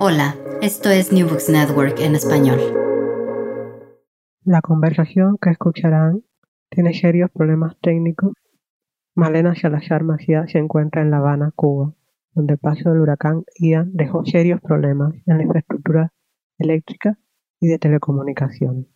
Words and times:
Hola, 0.00 0.34
esto 0.60 0.90
es 0.90 1.12
New 1.12 1.28
Books 1.28 1.48
Network 1.48 2.00
en 2.00 2.16
español. 2.16 2.58
La 4.42 4.60
conversación 4.60 5.38
que 5.40 5.50
escucharán 5.50 6.24
tiene 6.68 6.92
serios 6.94 7.30
problemas 7.30 7.76
técnicos. 7.80 8.32
Malena 9.14 9.54
Salazar 9.54 10.02
Macías 10.02 10.50
se 10.50 10.58
encuentra 10.58 11.02
en 11.02 11.12
La 11.12 11.18
Habana, 11.18 11.52
Cuba, 11.54 11.94
donde 12.32 12.54
el 12.54 12.58
paso 12.58 12.90
del 12.90 13.02
huracán 13.02 13.44
Ian 13.60 13.92
dejó 13.94 14.24
serios 14.24 14.60
problemas 14.60 15.14
en 15.26 15.36
la 15.36 15.44
infraestructura 15.44 16.12
eléctrica 16.58 17.16
y 17.60 17.68
de 17.68 17.78
telecomunicaciones. 17.78 18.86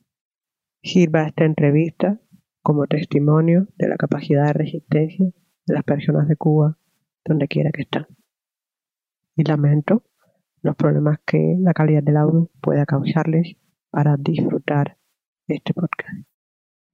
Sirva 0.82 1.28
esta 1.28 1.44
entrevista 1.44 2.20
como 2.60 2.88
testimonio 2.88 3.68
de 3.76 3.88
la 3.88 3.96
capacidad 3.96 4.46
de 4.46 4.52
resistencia 4.52 5.26
de 5.64 5.74
las 5.74 5.84
personas 5.84 6.26
de 6.26 6.34
Cuba, 6.34 6.76
donde 7.24 7.46
quiera 7.46 7.70
que 7.70 7.82
están. 7.82 8.08
Y 9.36 9.44
lamento 9.44 10.02
los 10.62 10.76
problemas 10.76 11.18
que 11.26 11.56
la 11.60 11.72
calidad 11.72 12.02
del 12.02 12.16
audio 12.16 12.50
pueda 12.60 12.86
causarles 12.86 13.56
para 13.90 14.16
disfrutar 14.16 14.96
este 15.46 15.72
podcast. 15.72 16.26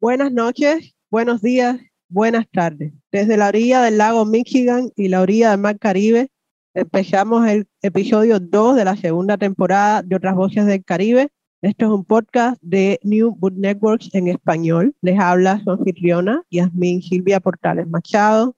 Buenas 0.00 0.32
noches, 0.32 0.94
buenos 1.10 1.42
días, 1.42 1.80
buenas 2.08 2.46
tardes. 2.50 2.92
Desde 3.10 3.36
la 3.36 3.48
orilla 3.48 3.82
del 3.82 3.98
lago 3.98 4.24
Michigan 4.24 4.90
y 4.96 5.08
la 5.08 5.20
orilla 5.22 5.50
del 5.50 5.60
mar 5.60 5.78
Caribe, 5.78 6.28
empezamos 6.74 7.46
el 7.48 7.66
episodio 7.82 8.38
2 8.40 8.76
de 8.76 8.84
la 8.84 8.96
segunda 8.96 9.38
temporada 9.38 10.02
de 10.02 10.16
Otras 10.16 10.34
Voces 10.34 10.66
del 10.66 10.84
Caribe. 10.84 11.30
Esto 11.62 11.86
es 11.86 11.90
un 11.92 12.04
podcast 12.04 12.60
de 12.60 13.00
New 13.02 13.34
Book 13.36 13.54
Networks 13.56 14.14
en 14.14 14.28
español. 14.28 14.94
Les 15.00 15.18
habla 15.18 15.60
su 15.64 15.70
anfitriona, 15.70 16.42
Yasmin 16.50 17.00
Silvia 17.00 17.40
Portales 17.40 17.88
Machado. 17.88 18.54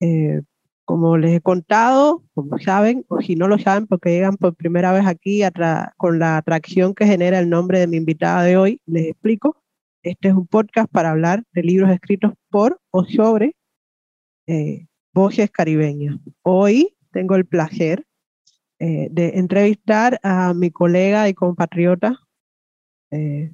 Eh, 0.00 0.42
como 0.88 1.18
les 1.18 1.34
he 1.34 1.40
contado, 1.42 2.24
como 2.32 2.58
saben, 2.58 3.04
o 3.08 3.20
si 3.20 3.36
no 3.36 3.46
lo 3.46 3.58
saben 3.58 3.86
porque 3.86 4.08
llegan 4.10 4.38
por 4.38 4.54
primera 4.54 4.90
vez 4.90 5.06
aquí 5.06 5.42
con 5.98 6.18
la 6.18 6.38
atracción 6.38 6.94
que 6.94 7.04
genera 7.04 7.38
el 7.38 7.50
nombre 7.50 7.78
de 7.78 7.86
mi 7.86 7.98
invitada 7.98 8.42
de 8.42 8.56
hoy, 8.56 8.80
les 8.86 9.08
explico. 9.08 9.62
Este 10.02 10.28
es 10.28 10.34
un 10.34 10.46
podcast 10.46 10.90
para 10.90 11.10
hablar 11.10 11.44
de 11.52 11.62
libros 11.62 11.90
escritos 11.90 12.32
por 12.48 12.80
o 12.90 13.04
sobre 13.04 13.54
eh, 14.46 14.86
voces 15.12 15.50
caribeñas. 15.50 16.16
Hoy 16.40 16.96
tengo 17.12 17.34
el 17.34 17.44
placer 17.44 18.06
eh, 18.78 19.08
de 19.10 19.32
entrevistar 19.34 20.18
a 20.22 20.54
mi 20.54 20.70
colega 20.70 21.28
y 21.28 21.34
compatriota, 21.34 22.18
eh, 23.10 23.52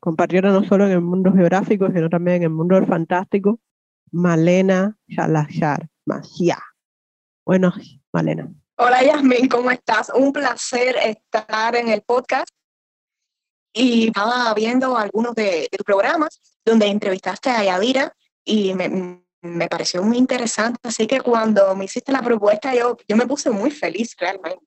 compatriota 0.00 0.50
no 0.50 0.64
solo 0.64 0.84
en 0.84 0.92
el 0.92 1.00
mundo 1.00 1.32
geográfico, 1.32 1.90
sino 1.90 2.10
también 2.10 2.36
en 2.36 2.42
el 2.42 2.50
mundo 2.50 2.74
del 2.74 2.84
fantástico, 2.84 3.58
Malena 4.12 4.98
Salazar. 5.08 5.88
Magia. 6.10 6.58
Bueno, 7.46 7.72
Malena. 8.12 8.52
Hola 8.76 9.02
Yasmin, 9.04 9.48
¿cómo 9.48 9.70
estás? 9.70 10.10
Un 10.12 10.32
placer 10.32 10.96
estar 10.96 11.76
en 11.76 11.88
el 11.88 12.02
podcast. 12.02 12.48
Y 13.72 14.08
estaba 14.08 14.52
viendo 14.54 14.96
algunos 14.96 15.36
de, 15.36 15.68
tus 15.70 15.84
programas 15.84 16.40
donde 16.64 16.86
entrevistaste 16.86 17.50
a 17.50 17.62
Yadira 17.62 18.12
y 18.44 18.74
me, 18.74 19.22
me, 19.42 19.68
pareció 19.68 20.02
muy 20.02 20.18
interesante. 20.18 20.80
Así 20.82 21.06
que 21.06 21.20
cuando 21.20 21.76
me 21.76 21.84
hiciste 21.84 22.10
la 22.10 22.22
propuesta, 22.22 22.74
yo, 22.74 22.96
yo 23.06 23.16
me 23.16 23.28
puse 23.28 23.50
muy 23.50 23.70
feliz 23.70 24.16
realmente. 24.18 24.66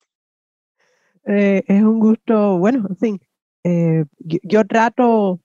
Eh, 1.25 1.63
es 1.67 1.83
un 1.83 1.99
gusto, 1.99 2.57
bueno, 2.57 2.85
en 2.89 2.97
fin, 2.97 3.21
eh, 3.65 4.05
yo, 4.19 4.65
trato 4.65 5.41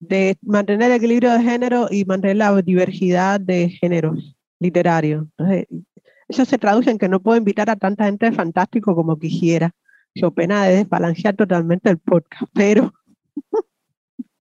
de 0.00 0.36
mantener 0.42 0.90
el 0.90 0.96
equilibrio 0.96 1.32
de 1.32 1.42
género 1.42 1.86
y 1.88 2.04
mantener 2.04 2.36
la 2.38 2.60
diversidad 2.62 3.40
de 3.40 3.70
géneros 3.70 4.35
literario. 4.58 5.28
Entonces, 5.36 5.66
eso 6.28 6.44
se 6.44 6.58
traduce 6.58 6.90
en 6.90 6.98
que 6.98 7.08
no 7.08 7.20
puedo 7.20 7.38
invitar 7.38 7.70
a 7.70 7.76
tanta 7.76 8.06
gente 8.06 8.26
de 8.26 8.32
fantástico 8.32 8.94
como 8.94 9.18
quisiera. 9.18 9.74
Yo 10.14 10.32
pena 10.32 10.64
de 10.64 10.76
desbalancear 10.76 11.36
totalmente 11.36 11.90
el 11.90 11.98
podcast, 11.98 12.50
pero 12.52 12.92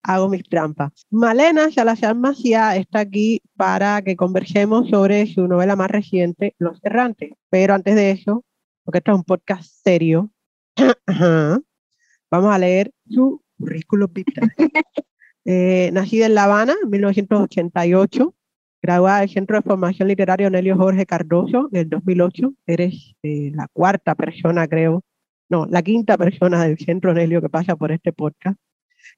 hago 0.04 0.30
mis 0.30 0.44
trampas. 0.44 1.06
Malena 1.10 1.72
Salazar 1.72 2.16
Macía 2.16 2.76
está 2.76 3.00
aquí 3.00 3.42
para 3.56 4.02
que 4.02 4.16
conversemos 4.16 4.90
sobre 4.90 5.26
su 5.28 5.48
novela 5.48 5.76
más 5.76 5.90
reciente, 5.90 6.56
Los 6.60 6.80
Errantes. 6.84 7.32
Pero 7.50 7.74
antes 7.74 7.96
de 7.96 8.12
eso, 8.12 8.46
porque 8.84 9.00
esto 9.00 9.12
es 9.12 9.18
un 9.18 9.24
podcast 9.24 9.70
serio, 9.84 10.30
vamos 12.32 12.54
a 12.54 12.60
leer 12.60 12.94
su 13.10 13.42
currículum 13.58 14.12
vitae. 14.12 14.50
Eh, 15.46 15.90
nacida 15.92 16.28
en 16.28 16.36
La 16.36 16.46
Habana 16.46 16.74
en 16.82 16.90
1988, 16.90 18.34
graduada 18.84 19.22
del 19.22 19.30
Centro 19.30 19.56
de 19.56 19.64
Formación 19.64 20.10
Literaria 20.10 20.48
Onelio 20.48 20.76
Jorge 20.76 21.06
Cardoso 21.06 21.70
en 21.72 21.80
el 21.80 21.90
2008. 21.90 22.54
Eres 22.68 23.16
eh, 23.24 23.50
la 23.56 23.70
cuarta 23.72 24.14
persona, 24.14 24.68
creo, 24.68 25.02
no, 25.48 25.66
la 25.68 25.82
quinta 25.82 26.18
persona 26.18 26.66
del 26.66 26.78
Centro 26.78 27.12
Onelio 27.12 27.42
que 27.42 27.48
pasa 27.48 27.78
por 27.78 27.94
este 27.94 28.12
podcast. 28.12 28.60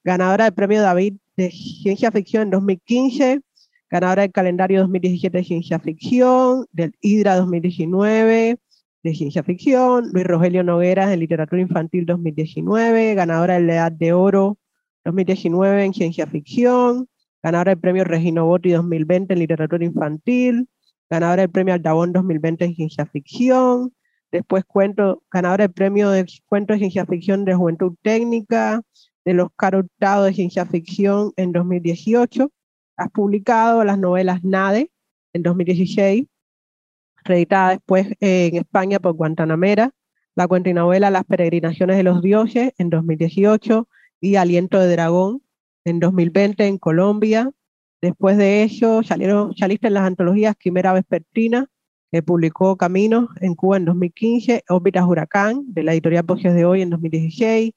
Ganadora 0.04 0.44
del 0.44 0.54
Premio 0.54 0.80
David 0.80 1.16
de 1.36 1.50
Ciencia 1.50 2.12
Ficción 2.12 2.44
en 2.44 2.50
2015, 2.50 3.40
ganadora 3.90 4.22
del 4.22 4.30
calendario 4.30 4.80
2017 4.80 5.36
de 5.36 5.44
Ciencia 5.44 5.80
Ficción, 5.80 6.66
del 6.70 6.94
HIDRA 7.00 7.34
2019 7.34 8.58
de 9.02 9.14
Ciencia 9.14 9.42
Ficción, 9.42 10.10
Luis 10.12 10.26
Rogelio 10.26 10.62
Nogueras 10.62 11.10
de 11.10 11.16
Literatura 11.16 11.60
Infantil 11.60 12.06
2019, 12.06 13.14
ganadora 13.14 13.54
del 13.54 13.68
Edad 13.68 13.90
de 13.90 14.12
Oro 14.12 14.58
2019 15.04 15.84
en 15.84 15.94
Ciencia 15.94 16.26
Ficción, 16.28 17.08
ganadora 17.46 17.70
del 17.70 17.78
premio 17.78 18.02
Regino 18.02 18.44
Botti 18.44 18.72
2020 18.72 19.32
en 19.32 19.38
literatura 19.38 19.84
infantil, 19.84 20.68
ganadora 21.08 21.42
del 21.42 21.50
premio 21.50 21.74
Aldabón 21.74 22.12
2020 22.12 22.64
en 22.64 22.74
ciencia 22.74 23.06
ficción, 23.06 23.94
después 24.32 24.64
cuento, 24.64 25.22
ganadora 25.30 25.62
del 25.62 25.72
premio 25.72 26.10
de 26.10 26.26
cuento 26.46 26.72
de 26.72 26.80
ciencia 26.80 27.06
ficción 27.06 27.44
de 27.44 27.54
juventud 27.54 27.94
técnica, 28.02 28.82
del 29.24 29.38
Oscar 29.38 29.76
Hurtado 29.76 30.24
de 30.24 30.34
ciencia 30.34 30.66
ficción 30.66 31.32
en 31.36 31.52
2018. 31.52 32.50
Has 32.96 33.10
publicado 33.12 33.84
las 33.84 34.00
novelas 34.00 34.42
Nade 34.42 34.90
en 35.32 35.44
2016, 35.44 36.26
reeditada 37.22 37.70
después 37.70 38.08
en 38.18 38.56
España 38.56 38.98
por 38.98 39.12
Guantanamera, 39.12 39.92
la 40.34 40.48
cuenta 40.48 40.70
y 40.70 40.74
novela 40.74 41.10
Las 41.10 41.24
peregrinaciones 41.24 41.96
de 41.96 42.02
los 42.02 42.22
dioses 42.22 42.72
en 42.76 42.90
2018 42.90 43.88
y 44.20 44.34
Aliento 44.34 44.80
de 44.80 44.90
Dragón 44.90 45.45
en 45.86 46.00
2020 46.00 46.66
en 46.66 46.78
Colombia. 46.78 47.50
Después 48.02 48.36
de 48.36 48.64
ello 48.64 49.02
salieron, 49.04 49.56
saliste 49.56 49.86
en 49.86 49.94
las 49.94 50.02
antologías 50.02 50.56
Quimera 50.56 50.92
Vespertina, 50.92 51.68
que 52.10 52.22
publicó 52.22 52.76
Caminos 52.76 53.28
en 53.40 53.54
Cuba 53.54 53.76
en 53.76 53.84
2015, 53.84 54.64
Órbitas 54.68 55.04
Huracán, 55.06 55.62
de 55.68 55.84
la 55.84 55.92
editorial 55.92 56.24
Voces 56.24 56.54
de 56.54 56.64
Hoy 56.64 56.82
en 56.82 56.90
2016, 56.90 57.72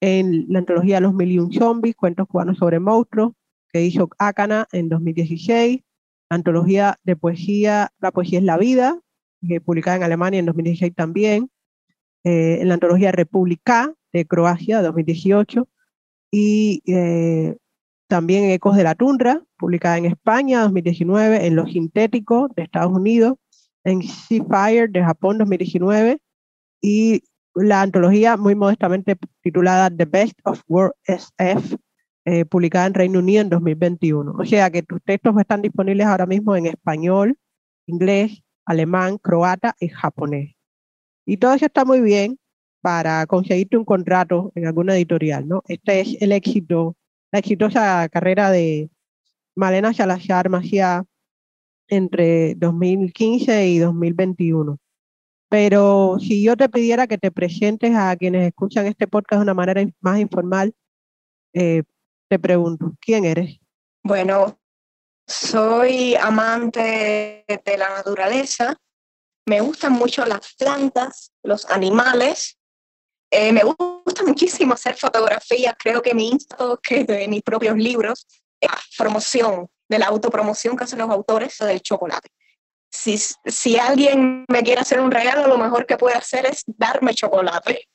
en 0.00 0.44
la 0.48 0.58
antología 0.58 1.00
Los 1.00 1.14
Mil 1.14 1.32
y 1.32 1.38
Un 1.38 1.52
Zombies, 1.52 1.96
Cuentos 1.96 2.28
Cubanos 2.28 2.58
sobre 2.58 2.78
Monstruos, 2.80 3.32
que 3.72 3.82
hizo 3.82 4.10
Acana 4.18 4.68
en 4.70 4.90
2016, 4.90 5.80
antología 6.28 6.98
de 7.02 7.16
poesía 7.16 7.92
La 7.98 8.12
Poesía 8.12 8.40
es 8.40 8.44
la 8.44 8.58
Vida, 8.58 9.00
que 9.48 9.62
publicada 9.62 9.96
en 9.96 10.02
Alemania 10.02 10.40
en 10.40 10.46
2016 10.46 10.94
también, 10.94 11.50
eh, 12.24 12.58
en 12.60 12.68
la 12.68 12.74
antología 12.74 13.10
República 13.10 13.94
de 14.12 14.26
Croacia 14.26 14.82
2018, 14.82 15.66
y 16.36 16.82
eh, 16.86 17.56
también 18.08 18.50
Ecos 18.50 18.76
de 18.76 18.82
la 18.82 18.96
Tundra, 18.96 19.40
publicada 19.56 19.98
en 19.98 20.06
España 20.06 20.62
2019, 20.62 21.46
en 21.46 21.54
Lo 21.54 21.64
Sintético 21.64 22.48
de 22.56 22.64
Estados 22.64 22.92
Unidos, 22.92 23.34
en 23.84 24.02
Sea 24.02 24.42
Fire 24.50 24.90
de 24.90 25.04
Japón 25.04 25.38
2019 25.38 26.18
y 26.80 27.22
la 27.54 27.82
antología 27.82 28.36
muy 28.36 28.56
modestamente 28.56 29.16
titulada 29.42 29.96
The 29.96 30.06
Best 30.06 30.34
of 30.42 30.60
World 30.66 30.94
SF, 31.04 31.76
eh, 32.24 32.44
publicada 32.46 32.86
en 32.86 32.94
Reino 32.94 33.20
Unido 33.20 33.42
en 33.42 33.50
2021. 33.50 34.34
O 34.36 34.44
sea 34.44 34.70
que 34.70 34.82
tus 34.82 35.00
textos 35.04 35.36
están 35.38 35.62
disponibles 35.62 36.04
ahora 36.04 36.26
mismo 36.26 36.56
en 36.56 36.66
español, 36.66 37.38
inglés, 37.86 38.42
alemán, 38.64 39.18
croata 39.18 39.76
y 39.78 39.86
japonés. 39.86 40.56
Y 41.26 41.36
todo 41.36 41.54
eso 41.54 41.66
está 41.66 41.84
muy 41.84 42.00
bien 42.00 42.40
para 42.84 43.24
conseguirte 43.24 43.78
un 43.78 43.86
contrato 43.86 44.52
en 44.54 44.66
alguna 44.66 44.94
editorial, 44.94 45.48
¿no? 45.48 45.62
Este 45.68 46.00
es 46.00 46.20
el 46.20 46.32
éxito, 46.32 46.94
la 47.32 47.38
exitosa 47.38 48.06
carrera 48.10 48.50
de 48.50 48.90
Malena 49.56 49.94
Salazar 49.94 50.50
Macía 50.50 51.02
entre 51.88 52.54
2015 52.56 53.68
y 53.68 53.78
2021. 53.78 54.78
Pero 55.48 56.18
si 56.20 56.42
yo 56.42 56.58
te 56.58 56.68
pidiera 56.68 57.06
que 57.06 57.16
te 57.16 57.30
presentes 57.30 57.96
a 57.96 58.14
quienes 58.16 58.48
escuchan 58.48 58.84
este 58.84 59.08
podcast 59.08 59.38
de 59.38 59.44
una 59.44 59.54
manera 59.54 59.82
más 60.02 60.20
informal, 60.20 60.74
eh, 61.54 61.84
te 62.28 62.38
pregunto, 62.38 62.92
¿quién 63.00 63.24
eres? 63.24 63.60
Bueno, 64.02 64.58
soy 65.26 66.16
amante 66.16 67.46
de 67.48 67.78
la 67.78 67.88
naturaleza, 67.96 68.76
me 69.46 69.62
gustan 69.62 69.92
mucho 69.92 70.26
las 70.26 70.52
plantas, 70.58 71.32
los 71.42 71.64
animales, 71.70 72.58
eh, 73.34 73.52
me 73.52 73.62
gusta 73.62 74.24
muchísimo 74.24 74.74
hacer 74.74 74.96
fotografías, 74.96 75.74
creo 75.78 76.00
que 76.00 76.14
mi 76.14 76.28
Insta, 76.28 76.56
que 76.82 77.04
de 77.04 77.28
mis 77.28 77.42
propios 77.42 77.76
libros, 77.76 78.26
promoción, 78.96 79.68
de 79.88 79.98
la 79.98 80.06
autopromoción 80.06 80.76
que 80.76 80.84
hacen 80.84 80.98
los 80.98 81.10
autores 81.10 81.58
del 81.58 81.80
chocolate 81.82 82.30
si, 82.94 83.18
si 83.18 83.76
alguien 83.76 84.44
me 84.48 84.62
quiere 84.62 84.80
hacer 84.80 85.00
un 85.00 85.10
regalo, 85.10 85.48
lo 85.48 85.58
mejor 85.58 85.84
que 85.84 85.96
puede 85.96 86.14
hacer 86.16 86.46
es 86.46 86.62
darme 86.66 87.12
chocolate. 87.12 87.88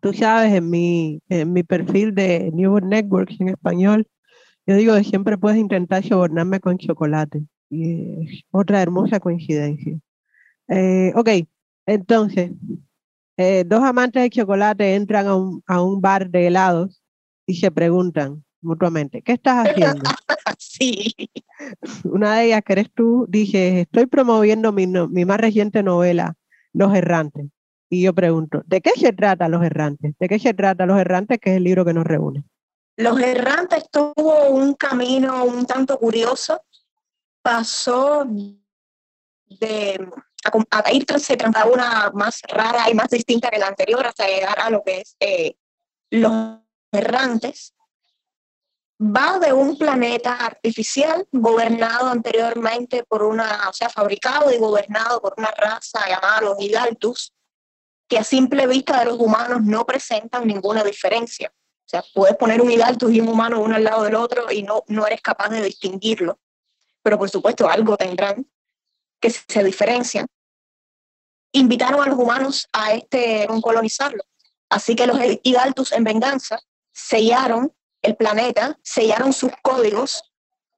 Tú 0.00 0.12
sabes, 0.12 0.52
en 0.52 0.68
mi, 0.68 1.22
en 1.30 1.52
mi 1.52 1.62
perfil 1.62 2.14
de 2.14 2.50
New 2.52 2.78
Networks 2.80 3.40
en 3.40 3.48
español, 3.48 4.06
yo 4.66 4.76
digo 4.76 4.94
que 4.94 5.04
siempre 5.04 5.38
puedes 5.38 5.58
intentar 5.58 6.04
sobornarme 6.04 6.60
con 6.60 6.76
chocolate. 6.76 7.42
Y 7.70 8.22
es 8.22 8.42
otra 8.50 8.82
hermosa 8.82 9.18
coincidencia. 9.18 9.98
Eh, 10.68 11.12
ok, 11.14 11.30
entonces, 11.86 12.52
eh, 13.36 13.64
dos 13.66 13.82
amantes 13.82 14.22
de 14.22 14.30
chocolate 14.30 14.94
entran 14.94 15.26
a 15.26 15.36
un, 15.36 15.62
a 15.66 15.82
un 15.82 16.00
bar 16.00 16.30
de 16.30 16.46
helados 16.46 17.02
y 17.46 17.56
se 17.56 17.70
preguntan 17.70 18.44
mutuamente, 18.62 19.22
¿qué 19.22 19.32
estás 19.32 19.66
haciendo? 19.68 20.02
sí. 20.58 21.14
Una 22.04 22.36
de 22.36 22.46
ellas, 22.46 22.62
que 22.64 22.72
eres 22.72 22.90
tú, 22.92 23.26
dije, 23.28 23.82
estoy 23.82 24.06
promoviendo 24.06 24.72
mi, 24.72 24.86
mi 24.86 25.24
más 25.24 25.38
reciente 25.38 25.82
novela, 25.82 26.34
Los 26.72 26.94
Errantes. 26.94 27.46
Y 27.90 28.02
yo 28.02 28.14
pregunto, 28.14 28.62
¿de 28.66 28.80
qué 28.80 28.90
se 28.96 29.12
trata 29.12 29.48
Los 29.48 29.62
Errantes? 29.62 30.14
¿De 30.18 30.28
qué 30.28 30.38
se 30.38 30.54
trata 30.54 30.86
Los 30.86 30.98
Errantes, 30.98 31.38
que 31.38 31.50
es 31.50 31.56
el 31.58 31.64
libro 31.64 31.84
que 31.84 31.92
nos 31.92 32.04
reúne? 32.04 32.44
Los 32.96 33.20
Errantes 33.20 33.84
tuvo 33.90 34.48
un 34.48 34.74
camino 34.74 35.44
un 35.44 35.66
tanto 35.66 35.98
curioso. 35.98 36.62
Pasó 37.42 38.24
de 38.26 40.08
a, 40.44 40.82
a 40.84 40.92
ir 40.92 41.06
a 41.54 41.64
una 41.66 42.10
más 42.14 42.40
rara 42.48 42.90
y 42.90 42.94
más 42.94 43.08
distinta 43.08 43.50
que 43.50 43.58
la 43.58 43.68
anterior 43.68 44.06
hasta 44.06 44.26
llegar 44.26 44.58
a 44.60 44.70
lo 44.70 44.82
que 44.82 45.00
es 45.00 45.16
eh, 45.20 45.56
Los 46.10 46.60
Errantes, 46.92 47.74
va 49.00 49.38
de 49.38 49.52
un 49.52 49.76
planeta 49.76 50.34
artificial 50.34 51.26
gobernado 51.32 52.08
anteriormente 52.08 53.04
por 53.04 53.22
una, 53.22 53.68
o 53.68 53.72
sea, 53.72 53.88
fabricado 53.88 54.52
y 54.52 54.58
gobernado 54.58 55.20
por 55.20 55.34
una 55.36 55.50
raza 55.50 56.08
llamada 56.08 56.40
los 56.42 56.60
Hidaltus, 56.60 57.32
que 58.08 58.18
a 58.18 58.24
simple 58.24 58.66
vista 58.66 59.00
de 59.00 59.06
los 59.06 59.18
humanos 59.18 59.62
no 59.62 59.84
presentan 59.84 60.46
ninguna 60.46 60.84
diferencia. 60.84 61.52
O 61.54 61.88
sea, 61.88 62.04
puedes 62.14 62.36
poner 62.36 62.60
un 62.60 62.70
Hidaltus 62.70 63.12
y 63.12 63.20
un 63.20 63.28
humano 63.28 63.60
uno 63.60 63.74
al 63.76 63.84
lado 63.84 64.04
del 64.04 64.14
otro 64.14 64.50
y 64.50 64.62
no, 64.62 64.84
no 64.86 65.06
eres 65.06 65.20
capaz 65.20 65.48
de 65.48 65.62
distinguirlo. 65.62 66.38
Pero 67.02 67.18
por 67.18 67.28
supuesto 67.28 67.68
algo 67.68 67.96
tendrán 67.96 68.46
que 69.20 69.30
se 69.30 69.64
diferencian. 69.64 70.26
Invitaron 71.56 72.02
a 72.02 72.06
los 72.06 72.18
humanos 72.18 72.68
a 72.72 72.92
este 72.92 73.44
a 73.44 73.60
colonizarlo. 73.60 74.24
Así 74.68 74.96
que 74.96 75.06
los 75.06 75.18
Hidaltus 75.42 75.92
en 75.92 76.04
venganza 76.04 76.58
sellaron 76.92 77.72
el 78.02 78.16
planeta, 78.16 78.78
sellaron 78.82 79.32
sus 79.32 79.52
códigos, 79.62 80.22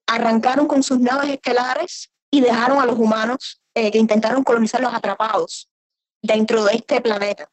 arrancaron 0.06 0.66
con 0.68 0.82
sus 0.82 1.00
naves 1.00 1.30
estelares 1.30 2.10
y 2.30 2.40
dejaron 2.40 2.78
a 2.78 2.86
los 2.86 2.98
humanos 2.98 3.62
eh, 3.74 3.90
que 3.90 3.98
intentaron 3.98 4.44
colonizarlos 4.44 4.92
atrapados 4.92 5.70
dentro 6.22 6.64
de 6.64 6.74
este 6.74 7.00
planeta, 7.00 7.50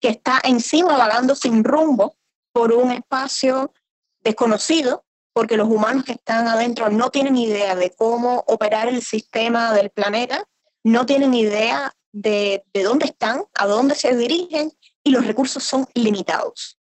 que 0.00 0.08
está 0.08 0.40
encima 0.44 0.96
vagando 0.96 1.34
sin 1.34 1.64
rumbo 1.64 2.16
por 2.52 2.72
un 2.72 2.90
espacio 2.90 3.72
desconocido, 4.20 5.04
porque 5.34 5.56
los 5.56 5.68
humanos 5.68 6.04
que 6.04 6.12
están 6.12 6.48
adentro 6.48 6.88
no 6.90 7.10
tienen 7.10 7.36
idea 7.36 7.74
de 7.74 7.90
cómo 7.90 8.44
operar 8.46 8.88
el 8.88 9.02
sistema 9.02 9.72
del 9.72 9.90
planeta, 9.90 10.44
no 10.84 11.06
tienen 11.06 11.34
idea 11.34 11.94
de, 12.12 12.64
de 12.72 12.82
dónde 12.82 13.06
están, 13.06 13.44
a 13.54 13.66
dónde 13.66 13.94
se 13.94 14.16
dirigen 14.16 14.72
y 15.02 15.10
los 15.10 15.26
recursos 15.26 15.64
son 15.64 15.86
limitados 15.94 16.78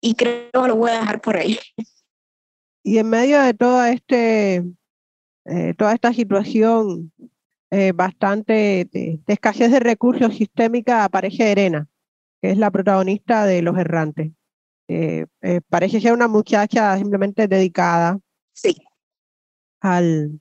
y 0.00 0.14
creo 0.14 0.50
que 0.50 0.68
lo 0.68 0.76
voy 0.76 0.90
a 0.90 1.00
dejar 1.00 1.20
por 1.20 1.36
ahí. 1.36 1.58
Y 2.82 2.98
en 2.98 3.10
medio 3.10 3.40
de 3.42 3.54
toda, 3.54 3.92
este, 3.92 4.64
eh, 5.44 5.74
toda 5.76 5.92
esta 5.92 6.12
situación 6.12 7.12
eh, 7.70 7.92
bastante 7.92 8.88
de, 8.90 9.20
escasez 9.26 9.70
de 9.70 9.80
recursos 9.80 10.34
sistémica 10.34 11.04
aparece 11.04 11.52
Erena, 11.52 11.88
que 12.40 12.52
es 12.52 12.58
la 12.58 12.70
protagonista 12.70 13.44
de 13.44 13.62
Los 13.62 13.76
Errantes. 13.78 14.32
Eh, 14.88 15.26
parece 15.68 16.00
ser 16.00 16.12
una 16.12 16.26
muchacha 16.26 16.96
simplemente 16.98 17.46
dedicada 17.46 18.18
sí. 18.52 18.76
al, 19.80 20.40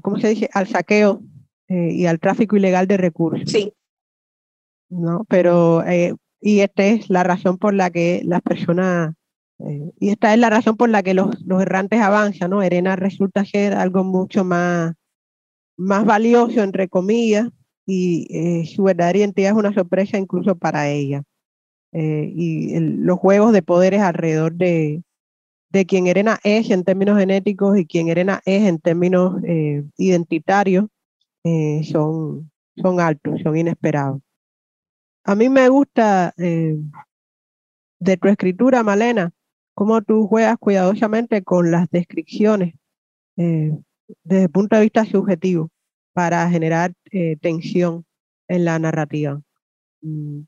¿cómo 0.00 0.18
se 0.18 0.28
dice? 0.28 0.48
Al 0.54 0.66
saqueo 0.66 1.20
y 1.68 2.06
al 2.06 2.20
tráfico 2.20 2.56
ilegal 2.56 2.86
de 2.86 2.96
recursos. 2.96 3.50
Sí. 3.50 3.72
¿no? 4.88 5.24
Pero 5.28 5.82
y 6.40 6.60
esta 6.60 6.84
es 6.84 7.10
la 7.10 7.24
razón 7.24 7.58
por 7.58 7.74
la 7.74 7.90
que 7.90 8.22
las 8.24 8.42
personas, 8.42 9.14
eh, 9.58 9.90
y 9.98 10.10
esta 10.10 10.32
es 10.32 10.38
la 10.38 10.50
razón 10.50 10.76
por 10.76 10.88
la 10.88 11.02
que 11.02 11.14
los, 11.14 11.40
los 11.42 11.62
errantes 11.62 12.00
avanzan, 12.00 12.50
¿no? 12.50 12.62
Erena 12.62 12.94
resulta 12.96 13.44
ser 13.44 13.74
algo 13.74 14.04
mucho 14.04 14.44
más, 14.44 14.94
más 15.76 16.04
valioso, 16.04 16.62
entre 16.62 16.88
comillas, 16.88 17.48
y 17.86 18.28
eh, 18.30 18.66
su 18.66 18.84
verdadera 18.84 19.18
identidad 19.18 19.50
es 19.52 19.56
una 19.56 19.74
sorpresa 19.74 20.18
incluso 20.18 20.56
para 20.56 20.88
ella. 20.88 21.22
Eh, 21.92 22.32
y 22.34 22.78
los 22.78 23.18
juegos 23.18 23.52
de 23.52 23.62
poderes 23.62 24.02
alrededor 24.02 24.54
de, 24.54 25.02
de 25.70 25.86
quien 25.86 26.06
Erena 26.06 26.38
es 26.44 26.70
en 26.70 26.84
términos 26.84 27.18
genéticos 27.18 27.78
y 27.78 27.86
quien 27.86 28.08
Erena 28.08 28.40
es 28.44 28.64
en 28.64 28.78
términos 28.78 29.42
identitarios 29.96 30.86
son, 31.84 32.50
son 32.76 33.00
altos, 33.00 33.40
son 33.42 33.56
inesperados. 33.56 34.20
A 35.24 35.34
mí 35.34 35.48
me 35.48 35.68
gusta 35.68 36.32
eh, 36.36 36.78
de 37.98 38.16
tu 38.16 38.28
escritura, 38.28 38.82
Malena, 38.84 39.32
cómo 39.74 40.00
tú 40.00 40.26
juegas 40.28 40.56
cuidadosamente 40.58 41.42
con 41.42 41.70
las 41.70 41.90
descripciones 41.90 42.74
eh, 43.36 43.72
desde 44.22 44.44
el 44.44 44.50
punto 44.50 44.76
de 44.76 44.82
vista 44.82 45.04
subjetivo 45.04 45.70
para 46.12 46.48
generar 46.48 46.92
eh, 47.10 47.36
tensión 47.40 48.06
en 48.48 48.64
la 48.64 48.78
narrativa. 48.78 49.40
Mm, 50.00 50.42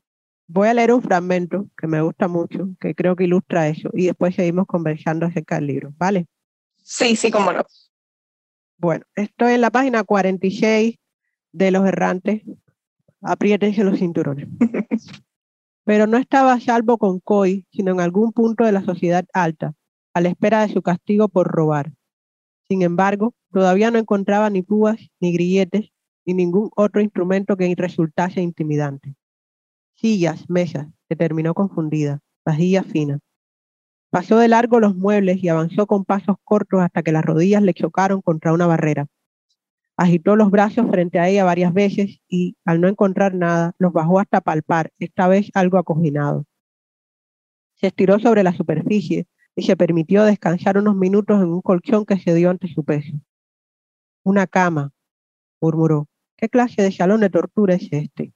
voy 0.47 0.67
a 0.69 0.73
leer 0.73 0.93
un 0.93 1.01
fragmento 1.01 1.67
que 1.77 1.87
me 1.87 2.01
gusta 2.01 2.27
mucho, 2.27 2.69
que 2.79 2.95
creo 2.95 3.15
que 3.15 3.25
ilustra 3.25 3.67
eso, 3.67 3.89
y 3.93 4.05
después 4.05 4.33
seguimos 4.35 4.65
conversando 4.65 5.25
acerca 5.25 5.55
del 5.55 5.67
libro, 5.67 5.93
¿vale? 5.97 6.25
Sí, 6.81 7.15
sí, 7.15 7.29
cómo 7.29 7.51
no. 7.51 7.63
Bueno, 8.79 9.03
estoy 9.15 9.55
en 9.55 9.61
la 9.61 9.71
página 9.71 10.05
46 10.05 10.95
de 11.51 11.71
Los 11.71 11.85
Errantes, 11.85 12.43
apriétense 13.21 13.83
los 13.83 13.99
cinturones. 13.99 14.47
Pero 15.83 16.07
no 16.07 16.17
estaba 16.17 16.53
a 16.53 16.61
salvo 16.61 16.97
con 16.97 17.19
Coy, 17.19 17.65
sino 17.73 17.91
en 17.91 17.99
algún 17.99 18.31
punto 18.31 18.63
de 18.63 18.71
la 18.71 18.81
sociedad 18.81 19.25
alta, 19.33 19.73
a 20.13 20.21
la 20.21 20.29
espera 20.29 20.65
de 20.65 20.71
su 20.71 20.81
castigo 20.81 21.27
por 21.27 21.47
robar. 21.47 21.91
Sin 22.69 22.81
embargo, 22.81 23.33
todavía 23.51 23.91
no 23.91 23.97
encontraba 23.97 24.49
ni 24.49 24.61
púas, 24.61 25.09
ni 25.19 25.33
grilletes, 25.33 25.91
ni 26.25 26.33
ningún 26.33 26.69
otro 26.77 27.01
instrumento 27.01 27.57
que 27.57 27.73
resultase 27.75 28.39
intimidante. 28.39 29.13
Sillas, 29.95 30.49
mesas, 30.49 30.87
se 31.09 31.17
terminó 31.17 31.53
confundida, 31.53 32.21
vajillas 32.45 32.85
finas. 32.85 33.19
Pasó 34.09 34.37
de 34.39 34.47
largo 34.47 34.79
los 34.79 34.95
muebles 34.95 35.43
y 35.43 35.49
avanzó 35.49 35.85
con 35.85 36.03
pasos 36.03 36.37
cortos 36.43 36.81
hasta 36.81 37.03
que 37.03 37.11
las 37.11 37.23
rodillas 37.23 37.61
le 37.61 37.73
chocaron 37.73 38.21
contra 38.21 38.53
una 38.53 38.65
barrera. 38.65 39.07
Agitó 39.97 40.35
los 40.35 40.49
brazos 40.49 40.89
frente 40.89 41.19
a 41.19 41.27
ella 41.27 41.43
varias 41.43 41.73
veces 41.73 42.19
y, 42.27 42.55
al 42.65 42.81
no 42.81 42.87
encontrar 42.87 43.35
nada, 43.35 43.75
los 43.77 43.93
bajó 43.93 44.19
hasta 44.19 44.41
palpar, 44.41 44.91
esta 44.97 45.27
vez 45.27 45.51
algo 45.53 45.77
acoginado. 45.77 46.45
Se 47.75 47.87
estiró 47.87 48.17
sobre 48.17 48.43
la 48.43 48.53
superficie 48.53 49.27
y 49.55 49.63
se 49.63 49.77
permitió 49.77 50.23
descansar 50.23 50.77
unos 50.77 50.95
minutos 50.95 51.41
en 51.41 51.49
un 51.49 51.61
colchón 51.61 52.05
que 52.05 52.17
se 52.17 52.33
dio 52.33 52.49
ante 52.49 52.67
su 52.67 52.83
peso. 52.83 53.13
Una 54.23 54.47
cama, 54.47 54.91
murmuró. 55.61 56.07
¿Qué 56.37 56.49
clase 56.49 56.81
de 56.81 56.91
salón 56.91 57.19
de 57.19 57.29
tortura 57.29 57.75
es 57.75 57.89
este? 57.91 58.33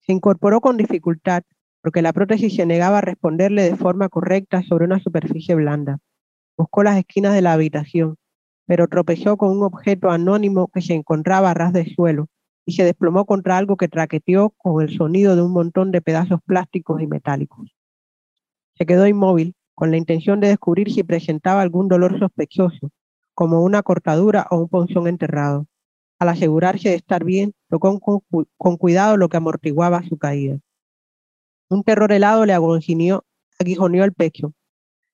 Se 0.00 0.12
incorporó 0.12 0.60
con 0.60 0.76
dificultad, 0.76 1.42
porque 1.82 2.02
la 2.02 2.12
prótesis 2.12 2.54
se 2.54 2.66
negaba 2.66 2.98
a 2.98 3.02
responderle 3.02 3.62
de 3.62 3.76
forma 3.76 4.08
correcta 4.08 4.62
sobre 4.62 4.84
una 4.84 5.00
superficie 5.00 5.54
blanda. 5.54 5.98
Buscó 6.56 6.82
las 6.82 6.98
esquinas 6.98 7.34
de 7.34 7.42
la 7.42 7.52
habitación, 7.52 8.16
pero 8.66 8.88
tropezó 8.88 9.36
con 9.36 9.50
un 9.50 9.62
objeto 9.62 10.10
anónimo 10.10 10.68
que 10.68 10.82
se 10.82 10.94
encontraba 10.94 11.50
a 11.50 11.54
ras 11.54 11.72
del 11.72 11.94
suelo 11.94 12.26
y 12.66 12.72
se 12.72 12.84
desplomó 12.84 13.24
contra 13.24 13.56
algo 13.56 13.76
que 13.76 13.88
traqueteó 13.88 14.50
con 14.50 14.82
el 14.82 14.94
sonido 14.94 15.36
de 15.36 15.42
un 15.42 15.52
montón 15.52 15.90
de 15.90 16.02
pedazos 16.02 16.40
plásticos 16.44 17.00
y 17.00 17.06
metálicos. 17.06 17.74
Se 18.74 18.84
quedó 18.84 19.06
inmóvil, 19.06 19.54
con 19.74 19.90
la 19.90 19.96
intención 19.96 20.40
de 20.40 20.48
descubrir 20.48 20.92
si 20.92 21.02
presentaba 21.02 21.62
algún 21.62 21.88
dolor 21.88 22.18
sospechoso, 22.18 22.90
como 23.32 23.62
una 23.62 23.82
cortadura 23.82 24.46
o 24.50 24.58
un 24.58 24.68
ponzón 24.68 25.06
enterrado. 25.06 25.66
Al 26.18 26.28
asegurarse 26.28 26.88
de 26.88 26.96
estar 26.96 27.24
bien, 27.24 27.54
tocó 27.70 27.98
con, 28.00 28.20
con 28.56 28.76
cuidado 28.76 29.16
lo 29.16 29.28
que 29.28 29.36
amortiguaba 29.36 30.02
su 30.02 30.18
caída. 30.18 30.58
Un 31.70 31.82
terror 31.84 32.10
helado 32.12 32.46
le 32.46 32.54
aguijoneó 32.54 34.04
el 34.04 34.12
pecho. 34.14 34.54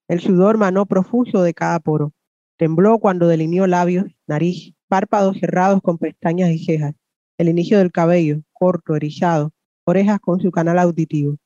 El 0.06 0.20
sudor 0.20 0.56
manó 0.56 0.86
profuso 0.86 1.42
de 1.42 1.52
cada 1.52 1.80
poro. 1.80 2.12
Tembló 2.56 3.00
cuando 3.00 3.26
delineó 3.26 3.66
labios, 3.66 4.06
nariz, 4.28 4.72
párpados 4.86 5.38
cerrados 5.40 5.80
con 5.82 5.98
pestañas 5.98 6.50
y 6.50 6.64
cejas, 6.64 6.94
el 7.38 7.48
inicio 7.48 7.78
del 7.78 7.90
cabello, 7.90 8.42
corto, 8.52 8.94
erizado, 8.94 9.50
orejas 9.84 10.20
con 10.20 10.40
su 10.40 10.52
canal 10.52 10.78
auditivo, 10.78 11.36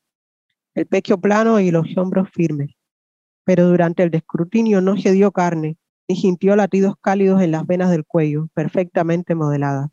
el 0.74 0.86
pecho 0.86 1.18
plano 1.18 1.58
y 1.58 1.70
los 1.70 1.96
hombros 1.96 2.28
firmes. 2.30 2.70
Pero 3.44 3.66
durante 3.66 4.02
el 4.02 4.10
descrutinio 4.10 4.82
no 4.82 4.98
se 4.98 5.12
dio 5.12 5.32
carne, 5.32 5.78
ni 6.06 6.16
sintió 6.16 6.54
latidos 6.54 6.96
cálidos 7.00 7.40
en 7.40 7.52
las 7.52 7.66
venas 7.66 7.90
del 7.90 8.04
cuello, 8.04 8.48
perfectamente 8.52 9.34
modeladas. 9.34 9.88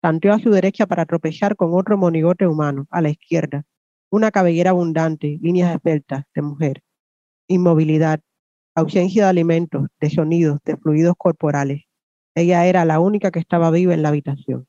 Tanteó 0.00 0.32
a 0.32 0.40
su 0.40 0.50
derecha 0.50 0.88
para 0.88 1.06
tropezar 1.06 1.54
con 1.54 1.72
otro 1.74 1.96
monigote 1.96 2.48
humano, 2.48 2.88
a 2.90 3.00
la 3.00 3.10
izquierda, 3.10 3.64
una 4.12 4.30
cabellera 4.30 4.70
abundante, 4.70 5.38
líneas 5.40 5.74
esbeltas, 5.74 6.26
de 6.34 6.42
mujer. 6.42 6.82
Inmovilidad, 7.48 8.20
ausencia 8.74 9.24
de 9.24 9.30
alimentos, 9.30 9.88
de 9.98 10.10
sonidos, 10.10 10.58
de 10.66 10.76
fluidos 10.76 11.14
corporales. 11.16 11.84
Ella 12.34 12.66
era 12.66 12.84
la 12.84 13.00
única 13.00 13.30
que 13.30 13.38
estaba 13.38 13.70
viva 13.70 13.94
en 13.94 14.02
la 14.02 14.10
habitación. 14.10 14.68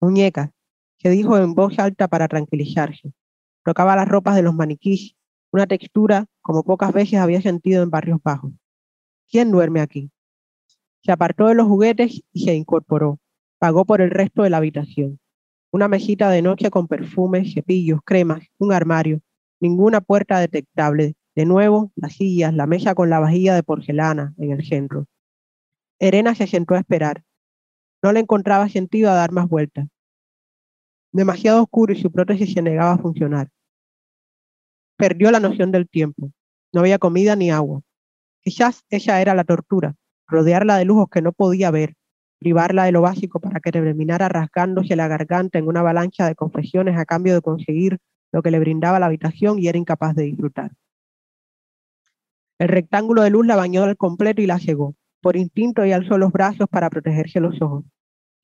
Muñeca, 0.00 0.50
que 0.98 1.10
dijo 1.10 1.36
en 1.36 1.52
voz 1.52 1.78
alta 1.78 2.08
para 2.08 2.26
tranquilizarse. 2.26 3.12
Tocaba 3.66 3.96
las 3.96 4.08
ropas 4.08 4.34
de 4.34 4.42
los 4.42 4.54
maniquís, 4.54 5.14
una 5.52 5.66
textura 5.66 6.24
como 6.40 6.64
pocas 6.64 6.94
veces 6.94 7.20
había 7.20 7.42
sentido 7.42 7.82
en 7.82 7.90
barrios 7.90 8.20
bajos. 8.22 8.52
¿Quién 9.30 9.50
duerme 9.50 9.82
aquí? 9.82 10.10
Se 11.02 11.12
apartó 11.12 11.48
de 11.48 11.54
los 11.54 11.66
juguetes 11.66 12.22
y 12.32 12.44
se 12.46 12.54
incorporó. 12.54 13.18
Pagó 13.58 13.84
por 13.84 14.00
el 14.00 14.10
resto 14.10 14.42
de 14.42 14.48
la 14.48 14.56
habitación 14.56 15.20
una 15.72 15.88
mesita 15.88 16.30
de 16.30 16.42
noche 16.42 16.70
con 16.70 16.88
perfumes, 16.88 17.54
cepillos, 17.54 18.00
cremas, 18.04 18.44
un 18.58 18.72
armario, 18.72 19.20
ninguna 19.60 20.00
puerta 20.00 20.38
detectable. 20.38 21.14
De 21.36 21.44
nuevo, 21.44 21.92
las 21.94 22.14
sillas, 22.14 22.52
la 22.52 22.66
mesa 22.66 22.94
con 22.94 23.08
la 23.08 23.20
vajilla 23.20 23.54
de 23.54 23.62
porcelana 23.62 24.34
en 24.36 24.50
el 24.50 24.66
centro. 24.66 25.06
Erena 26.00 26.34
se 26.34 26.46
sentó 26.46 26.74
a 26.74 26.80
esperar. 26.80 27.22
No 28.02 28.12
le 28.12 28.20
encontraba 28.20 28.68
sentido 28.68 29.10
a 29.10 29.14
dar 29.14 29.30
más 29.30 29.48
vueltas. 29.48 29.86
Demasiado 31.12 31.62
oscuro 31.62 31.92
y 31.92 32.00
su 32.00 32.10
prótesis 32.10 32.52
se 32.52 32.62
negaba 32.62 32.92
a 32.92 32.98
funcionar. 32.98 33.48
Perdió 34.96 35.30
la 35.30 35.40
noción 35.40 35.70
del 35.70 35.88
tiempo. 35.88 36.32
No 36.72 36.80
había 36.80 36.98
comida 36.98 37.36
ni 37.36 37.50
agua. 37.50 37.82
Quizás 38.42 38.84
esa 38.90 39.20
era 39.20 39.34
la 39.34 39.44
tortura, 39.44 39.94
rodearla 40.26 40.76
de 40.76 40.84
lujos 40.84 41.08
que 41.10 41.22
no 41.22 41.32
podía 41.32 41.70
ver, 41.70 41.94
privarla 42.40 42.84
de 42.84 42.92
lo 42.92 43.02
básico 43.02 43.38
para 43.38 43.60
que 43.60 43.70
terminara 43.70 44.28
rasgándose 44.28 44.96
la 44.96 45.06
garganta 45.06 45.58
en 45.58 45.68
una 45.68 45.80
avalancha 45.80 46.26
de 46.26 46.34
confesiones 46.34 46.98
a 46.98 47.04
cambio 47.04 47.34
de 47.34 47.42
conseguir 47.42 47.98
lo 48.32 48.42
que 48.42 48.50
le 48.50 48.58
brindaba 48.58 48.98
la 48.98 49.06
habitación 49.06 49.58
y 49.58 49.68
era 49.68 49.78
incapaz 49.78 50.16
de 50.16 50.24
disfrutar. 50.24 50.72
El 52.58 52.68
rectángulo 52.68 53.22
de 53.22 53.30
luz 53.30 53.46
la 53.46 53.56
bañó 53.56 53.84
al 53.84 53.96
completo 53.96 54.42
y 54.42 54.46
la 54.46 54.58
cegó. 54.58 54.94
Por 55.22 55.36
instinto 55.36 55.84
y 55.84 55.92
alzó 55.92 56.16
los 56.16 56.32
brazos 56.32 56.66
para 56.68 56.88
protegerse 56.88 57.40
los 57.40 57.60
ojos. 57.60 57.84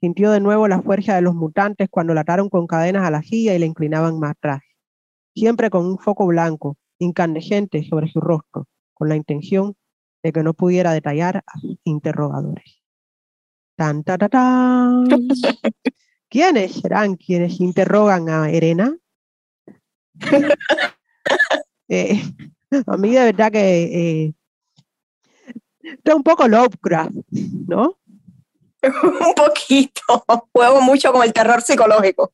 Sintió 0.00 0.30
de 0.30 0.40
nuevo 0.40 0.68
la 0.68 0.82
fuerza 0.82 1.14
de 1.14 1.22
los 1.22 1.34
mutantes 1.34 1.88
cuando 1.90 2.12
la 2.12 2.20
ataron 2.20 2.50
con 2.50 2.66
cadenas 2.66 3.04
a 3.04 3.10
la 3.10 3.22
silla 3.22 3.54
y 3.54 3.58
la 3.58 3.64
inclinaban 3.64 4.18
más 4.18 4.32
atrás. 4.32 4.60
Siempre 5.34 5.70
con 5.70 5.86
un 5.86 5.98
foco 5.98 6.26
blanco, 6.26 6.76
incandescente 6.98 7.82
sobre 7.88 8.08
su 8.08 8.20
rostro, 8.20 8.66
con 8.92 9.08
la 9.08 9.16
intención 9.16 9.74
de 10.22 10.32
que 10.32 10.42
no 10.42 10.52
pudiera 10.52 10.92
detallar 10.92 11.42
a 11.46 11.58
sus 11.60 11.78
interrogadores. 11.84 12.85
Tan, 13.76 14.02
ta, 14.02 14.16
ta, 14.16 14.30
¿Quiénes 16.30 16.72
serán 16.72 17.16
quienes 17.16 17.60
interrogan 17.60 18.28
a 18.28 18.50
Erena? 18.50 18.96
Eh, 21.88 22.20
a 22.84 22.96
mí 22.96 23.12
de 23.12 23.26
verdad 23.26 23.52
que 23.52 24.24
eh, 24.24 24.34
es 26.02 26.14
un 26.14 26.24
poco 26.24 26.48
Lovecraft, 26.48 27.14
¿no? 27.30 27.96
un 28.82 29.34
poquito. 29.36 30.02
Juego 30.52 30.80
mucho 30.80 31.12
con 31.12 31.22
el 31.22 31.32
terror 31.32 31.62
psicológico. 31.62 32.32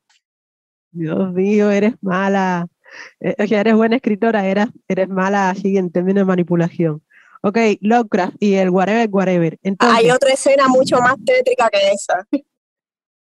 Dios 0.90 1.34
mío, 1.34 1.70
eres 1.70 1.94
mala. 2.00 2.66
Eh, 3.20 3.34
o 3.38 3.46
sea, 3.46 3.60
eres 3.60 3.74
buena 3.74 3.96
escritora, 3.96 4.46
eres, 4.46 4.68
eres 4.88 5.10
mala 5.10 5.50
así 5.50 5.76
en 5.76 5.90
términos 5.90 6.22
de 6.22 6.26
manipulación. 6.26 7.02
Ok, 7.44 7.58
Lovecraft 7.80 8.36
y 8.38 8.54
el 8.54 8.70
whatever, 8.70 9.08
whatever. 9.10 9.58
Hay 9.78 10.10
otra 10.10 10.32
escena 10.32 10.68
mucho 10.68 11.00
más 11.00 11.16
tétrica 11.24 11.68
que 11.70 11.90
esa. 11.90 12.24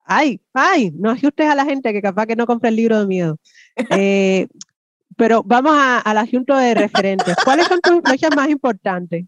Ay, 0.05 0.41
ay, 0.53 0.93
no 0.95 1.11
asustes 1.11 1.49
a 1.49 1.55
la 1.55 1.65
gente 1.65 1.93
que 1.93 2.03
capaz 2.03 2.27
que 2.27 2.37
no 2.37 2.47
compre 2.47 2.69
el 2.69 2.77
libro 2.77 3.01
de 3.01 3.07
miedo. 3.07 3.39
Eh, 3.99 4.47
pero 5.17 5.43
vamos 5.43 5.73
al 5.77 6.19
asunto 6.19 6.57
de 6.57 6.75
referentes. 6.75 7.35
¿Cuáles 7.45 7.67
son 7.67 7.81
tus 7.81 7.95
influencias 7.95 8.35
más 8.35 8.49
importantes? 8.49 9.27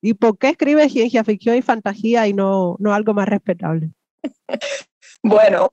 ¿Y 0.00 0.14
por 0.14 0.36
qué 0.38 0.50
escribes 0.50 0.92
ciencia 0.92 1.24
ficción 1.24 1.56
y 1.56 1.62
fantasía 1.62 2.26
y 2.26 2.32
no, 2.32 2.76
no 2.78 2.92
algo 2.92 3.14
más 3.14 3.28
respetable? 3.28 3.90
Bueno, 5.24 5.72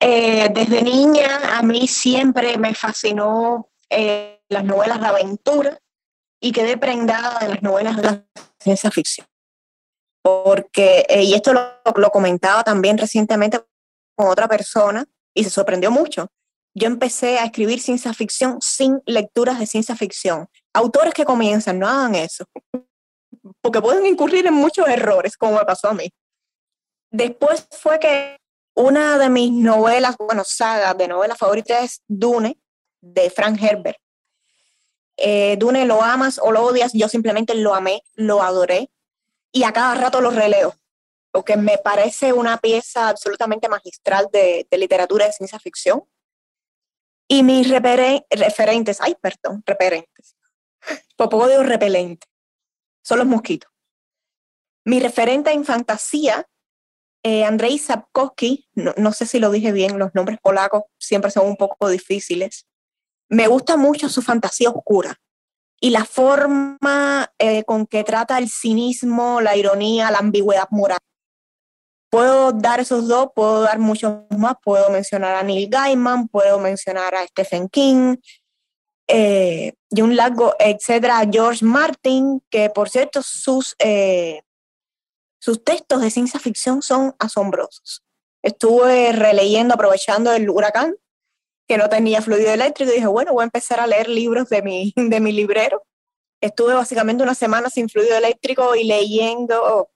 eh, 0.00 0.48
desde 0.54 0.80
niña 0.80 1.58
a 1.58 1.62
mí 1.62 1.86
siempre 1.86 2.56
me 2.56 2.74
fascinó 2.74 3.68
eh, 3.90 4.40
las 4.48 4.64
novelas 4.64 5.00
de 5.02 5.06
aventura 5.06 5.78
y 6.40 6.52
quedé 6.52 6.76
prendada 6.76 7.38
de 7.38 7.48
las 7.48 7.62
novelas 7.62 7.96
de 7.96 8.02
la 8.02 8.26
ciencia 8.60 8.90
ficción. 8.90 9.26
Porque, 10.22 11.06
eh, 11.08 11.22
y 11.22 11.34
esto 11.34 11.52
lo, 11.52 12.10
comentaba 12.10 12.64
también 12.64 12.98
recientemente 12.98 13.62
con 14.16 14.28
otra 14.28 14.48
persona 14.48 15.04
y 15.34 15.44
se 15.44 15.50
sorprendió 15.50 15.90
mucho. 15.90 16.28
Yo 16.74 16.86
empecé 16.86 17.38
a 17.38 17.44
escribir 17.44 17.80
ciencia 17.80 18.12
ficción 18.12 18.58
sin 18.60 19.00
lecturas 19.06 19.58
de 19.58 19.66
ciencia 19.66 19.96
ficción. 19.96 20.48
Autores 20.74 21.14
que 21.14 21.24
comienzan, 21.24 21.78
no 21.78 21.88
hagan 21.88 22.14
eso, 22.16 22.44
porque 23.62 23.80
pueden 23.80 24.04
incurrir 24.04 24.46
en 24.46 24.54
muchos 24.54 24.86
errores, 24.88 25.36
como 25.36 25.58
me 25.58 25.64
pasó 25.64 25.88
a 25.88 25.94
mí. 25.94 26.10
Después 27.10 27.66
fue 27.70 27.98
que 27.98 28.36
una 28.74 29.16
de 29.16 29.30
mis 29.30 29.52
novelas, 29.52 30.16
bueno, 30.18 30.42
sagas 30.44 30.98
de 30.98 31.08
novelas 31.08 31.38
favoritas 31.38 31.84
es 31.84 32.02
Dune, 32.06 32.58
de 33.00 33.30
Frank 33.30 33.58
Herbert. 33.62 33.96
Eh, 35.16 35.56
Dune 35.58 35.86
lo 35.86 36.02
amas 36.02 36.38
o 36.42 36.52
lo 36.52 36.62
odias, 36.62 36.92
yo 36.92 37.08
simplemente 37.08 37.54
lo 37.54 37.74
amé, 37.74 38.02
lo 38.14 38.42
adoré 38.42 38.90
y 39.50 39.64
a 39.64 39.72
cada 39.72 39.94
rato 39.94 40.20
lo 40.20 40.30
releo, 40.30 40.74
porque 41.30 41.56
me 41.56 41.78
parece 41.78 42.32
una 42.32 42.58
pieza 42.58 43.08
absolutamente 43.08 43.68
magistral 43.68 44.28
de, 44.30 44.66
literatura 44.72 45.26
de 45.26 45.32
ciencia 45.32 45.58
ficción. 45.58 46.04
Y 47.28 47.42
mis 47.42 47.68
referentes, 47.68 49.00
ay, 49.00 49.16
perdón, 49.20 49.62
referentes, 49.66 50.36
por 51.16 51.28
poco 51.28 51.48
digo 51.48 51.62
repelente, 51.62 52.26
son 53.02 53.18
los 53.18 53.26
mosquitos. 53.26 53.70
Mi 54.84 55.00
referente 55.00 55.50
en 55.50 55.64
fantasía, 55.64 56.46
eh, 57.24 57.44
Andrzej 57.44 57.80
Sapkowski, 57.80 58.68
no, 58.74 58.94
no 58.96 59.12
sé 59.12 59.26
si 59.26 59.40
lo 59.40 59.50
dije 59.50 59.72
bien, 59.72 59.98
los 59.98 60.14
nombres 60.14 60.38
polacos 60.40 60.84
siempre 60.98 61.32
son 61.32 61.46
un 61.46 61.56
poco 61.56 61.88
difíciles 61.88 62.66
me 63.28 63.48
gusta 63.48 63.76
mucho 63.76 64.08
su 64.08 64.22
fantasía 64.22 64.70
oscura 64.70 65.18
y 65.80 65.90
la 65.90 66.04
forma 66.04 67.32
eh, 67.38 67.64
con 67.64 67.86
que 67.86 68.04
trata 68.04 68.38
el 68.38 68.48
cinismo, 68.48 69.40
la 69.40 69.56
ironía, 69.56 70.10
la 70.10 70.18
ambigüedad 70.18 70.68
moral. 70.70 70.98
Puedo 72.10 72.52
dar 72.52 72.80
esos 72.80 73.08
dos, 73.08 73.28
puedo 73.34 73.62
dar 73.62 73.78
muchos 73.78 74.22
más, 74.30 74.54
puedo 74.62 74.88
mencionar 74.90 75.34
a 75.36 75.42
Neil 75.42 75.68
Gaiman, 75.68 76.28
puedo 76.28 76.58
mencionar 76.58 77.14
a 77.14 77.26
Stephen 77.26 77.68
King, 77.68 78.16
eh, 79.08 79.74
y 79.90 80.02
un 80.02 80.16
largo, 80.16 80.54
etcétera, 80.58 81.22
George 81.30 81.64
Martin, 81.64 82.42
que 82.50 82.70
por 82.70 82.88
cierto 82.88 83.22
sus, 83.22 83.76
eh, 83.78 84.42
sus 85.40 85.62
textos 85.62 86.00
de 86.00 86.10
ciencia 86.10 86.40
ficción 86.40 86.82
son 86.82 87.14
asombrosos. 87.18 88.02
Estuve 88.42 89.12
releyendo, 89.12 89.74
aprovechando 89.74 90.32
el 90.32 90.50
huracán, 90.50 90.94
que 91.66 91.78
no 91.78 91.88
tenía 91.88 92.22
fluido 92.22 92.50
eléctrico 92.50 92.90
y 92.90 92.96
dije, 92.96 93.06
bueno, 93.06 93.32
voy 93.32 93.42
a 93.42 93.44
empezar 93.44 93.80
a 93.80 93.86
leer 93.86 94.08
libros 94.08 94.48
de 94.48 94.62
mi, 94.62 94.92
de 94.96 95.20
mi 95.20 95.32
librero. 95.32 95.82
Estuve 96.40 96.74
básicamente 96.74 97.22
una 97.22 97.34
semana 97.34 97.70
sin 97.70 97.88
fluido 97.88 98.16
eléctrico 98.16 98.76
y 98.76 98.84
leyendo 98.84 99.88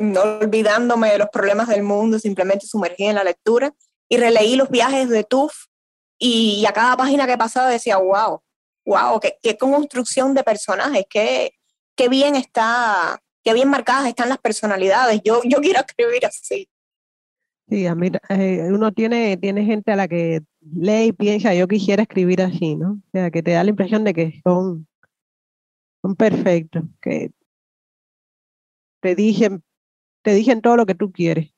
no 0.00 0.22
olvidándome 0.40 1.10
de 1.10 1.18
los 1.18 1.28
problemas 1.28 1.68
del 1.68 1.82
mundo, 1.82 2.18
simplemente 2.18 2.66
sumergí 2.66 3.04
en 3.04 3.16
la 3.16 3.24
lectura 3.24 3.74
y 4.08 4.16
releí 4.16 4.56
los 4.56 4.70
viajes 4.70 5.08
de 5.08 5.24
Tuf 5.24 5.66
y, 6.18 6.64
a 6.66 6.72
cada 6.72 6.96
página 6.96 7.26
que 7.26 7.36
pasaba 7.36 7.68
decía, 7.68 7.98
wow, 7.98 8.40
wow, 8.86 9.20
qué, 9.20 9.36
qué 9.42 9.56
construcción 9.58 10.34
de 10.34 10.44
personajes, 10.44 11.04
qué, 11.10 11.52
qué 11.96 12.08
bien 12.08 12.36
está, 12.36 13.20
qué 13.44 13.52
bien 13.52 13.68
marcadas 13.68 14.06
están 14.06 14.28
las 14.28 14.38
personalidades. 14.38 15.20
Yo, 15.24 15.40
yo 15.44 15.60
quiero 15.60 15.80
escribir 15.86 16.24
así. 16.26 16.68
Sí, 17.68 17.86
a 17.86 17.96
mí, 17.96 18.10
eh, 18.28 18.68
uno 18.70 18.92
tiene, 18.92 19.36
tiene 19.36 19.64
gente 19.64 19.90
a 19.90 19.96
la 19.96 20.06
que 20.06 20.40
lee 20.74 21.08
y 21.08 21.12
piensa, 21.12 21.54
yo 21.54 21.68
quisiera 21.68 22.02
escribir 22.02 22.42
así, 22.42 22.76
¿no? 22.76 22.92
O 22.92 23.10
sea, 23.12 23.30
que 23.30 23.42
te 23.42 23.52
da 23.52 23.64
la 23.64 23.70
impresión 23.70 24.04
de 24.04 24.14
que 24.14 24.40
son, 24.44 24.86
son 26.02 26.16
perfectos, 26.16 26.84
que 27.00 27.30
te 29.00 29.14
dicen, 29.14 29.62
te 30.22 30.34
dicen 30.34 30.60
todo 30.60 30.76
lo 30.76 30.86
que 30.86 30.94
tú 30.94 31.12
quieres. 31.12 31.52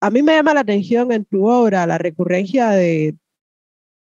A 0.00 0.10
mí 0.10 0.22
me 0.22 0.34
llama 0.34 0.54
la 0.54 0.60
atención 0.60 1.10
en 1.12 1.24
tu 1.24 1.48
obra 1.48 1.86
la 1.86 1.98
recurrencia 1.98 2.70
de, 2.70 3.16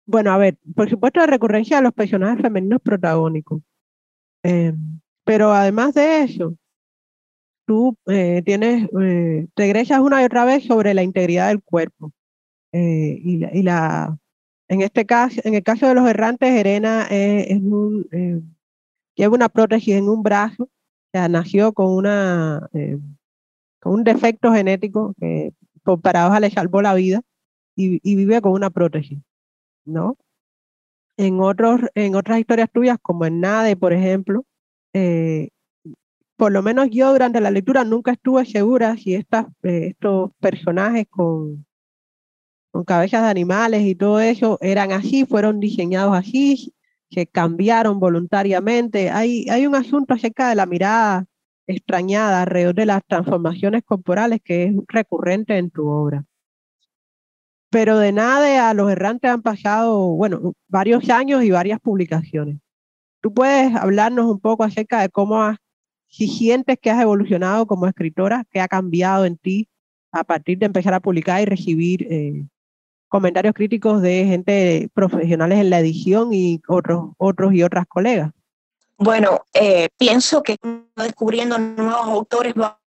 bueno, 0.06 0.32
a 0.32 0.38
ver, 0.38 0.56
por 0.74 0.88
supuesto 0.88 1.20
la 1.20 1.26
recurrencia 1.26 1.78
de 1.78 1.82
los 1.82 1.92
personajes 1.92 2.42
femeninos 2.42 2.80
protagónicos. 2.82 3.62
Eh, 4.42 4.72
pero 5.24 5.52
además 5.52 5.94
de 5.94 6.22
eso, 6.22 6.56
tú 7.66 7.96
eh, 8.06 8.42
tienes, 8.44 8.88
eh, 9.00 9.48
te 9.54 9.64
egresas 9.64 10.00
una 10.00 10.22
y 10.22 10.24
otra 10.26 10.44
vez 10.44 10.64
sobre 10.64 10.94
la 10.94 11.02
integridad 11.02 11.48
del 11.48 11.62
cuerpo. 11.62 12.12
Eh, 12.78 13.20
y, 13.24 13.62
la, 13.62 14.18
en 14.68 14.82
este 14.82 15.06
caso, 15.06 15.40
en 15.44 15.54
el 15.54 15.62
caso 15.62 15.88
de 15.88 15.94
los 15.94 16.06
errantes, 16.06 16.50
Erena 16.50 17.06
es 17.08 17.58
un, 17.62 18.06
lleva 19.14 19.34
una 19.34 19.48
prótesis 19.48 19.94
en 19.94 20.10
un 20.10 20.22
brazo, 20.22 20.68
nació 21.14 21.72
con 21.72 21.94
una 21.94 22.68
con 23.80 23.94
un 23.94 24.04
defecto 24.04 24.52
genético 24.52 25.14
que 25.18 25.54
por 25.84 26.02
paradoja 26.02 26.40
le 26.40 26.50
salvó 26.50 26.82
la 26.82 26.92
vida 26.92 27.22
y, 27.76 28.00
y, 28.02 28.16
vive 28.16 28.42
con 28.42 28.52
una 28.52 28.68
prótesis, 28.68 29.20
¿no? 29.86 30.16
En, 31.16 31.40
otros, 31.40 31.80
en 31.94 32.14
otras 32.14 32.40
historias 32.40 32.70
tuyas, 32.70 32.98
como 33.00 33.24
en 33.24 33.40
Nade, 33.40 33.76
por 33.76 33.94
ejemplo, 33.94 34.44
eh, 34.92 35.48
por 36.36 36.52
lo 36.52 36.62
menos 36.62 36.88
yo 36.90 37.10
durante 37.12 37.40
la 37.40 37.50
lectura 37.50 37.84
nunca 37.84 38.12
estuve 38.12 38.44
segura 38.44 38.96
si 38.98 39.14
estas, 39.14 39.46
eh, 39.62 39.88
estos 39.92 40.32
personajes 40.40 41.06
con, 41.08 41.64
con 42.76 42.84
cabezas 42.84 43.22
de 43.22 43.30
animales 43.30 43.86
y 43.86 43.94
todo 43.94 44.20
eso 44.20 44.58
eran 44.60 44.92
así, 44.92 45.24
fueron 45.24 45.60
diseñados 45.60 46.14
así, 46.14 46.74
que 47.08 47.26
cambiaron 47.26 47.98
voluntariamente. 47.98 49.08
Hay, 49.08 49.46
hay 49.48 49.66
un 49.66 49.74
asunto 49.74 50.12
acerca 50.12 50.50
de 50.50 50.56
la 50.56 50.66
mirada 50.66 51.24
extrañada 51.66 52.42
alrededor 52.42 52.74
de 52.74 52.84
las 52.84 53.02
transformaciones 53.06 53.82
corporales 53.82 54.40
que 54.44 54.64
es 54.64 54.74
recurrente 54.88 55.56
en 55.56 55.70
tu 55.70 55.88
obra. 55.88 56.26
Pero 57.70 57.98
de 57.98 58.12
nada 58.12 58.68
a 58.68 58.74
los 58.74 58.92
errantes 58.92 59.30
han 59.30 59.40
pasado, 59.40 60.08
bueno, 60.08 60.52
varios 60.68 61.08
años 61.08 61.44
y 61.44 61.50
varias 61.50 61.80
publicaciones. 61.80 62.58
¿Tú 63.22 63.32
puedes 63.32 63.74
hablarnos 63.74 64.26
un 64.26 64.38
poco 64.38 64.64
acerca 64.64 65.00
de 65.00 65.08
cómo 65.08 65.42
has 65.42 65.56
si 66.08 66.28
sientes 66.28 66.76
que 66.78 66.90
has 66.90 67.00
evolucionado 67.00 67.66
como 67.66 67.86
escritora, 67.86 68.44
qué 68.50 68.60
ha 68.60 68.68
cambiado 68.68 69.24
en 69.24 69.38
ti 69.38 69.68
a 70.12 70.24
partir 70.24 70.58
de 70.58 70.66
empezar 70.66 70.92
a 70.92 71.00
publicar 71.00 71.40
y 71.40 71.46
recibir 71.46 72.06
eh, 72.10 72.46
comentarios 73.16 73.54
críticos 73.54 74.02
de 74.02 74.24
gente 74.24 74.88
profesionales 74.94 75.58
en 75.58 75.70
la 75.70 75.80
edición 75.80 76.32
y 76.32 76.60
otros, 76.68 77.10
otros 77.18 77.52
y 77.54 77.62
otras 77.62 77.86
colegas. 77.86 78.30
Bueno, 78.98 79.44
eh, 79.52 79.88
pienso 79.98 80.42
que 80.42 80.56
descubriendo 80.94 81.58
nuevos 81.58 82.06
autores 82.06 82.54
va 82.54 82.78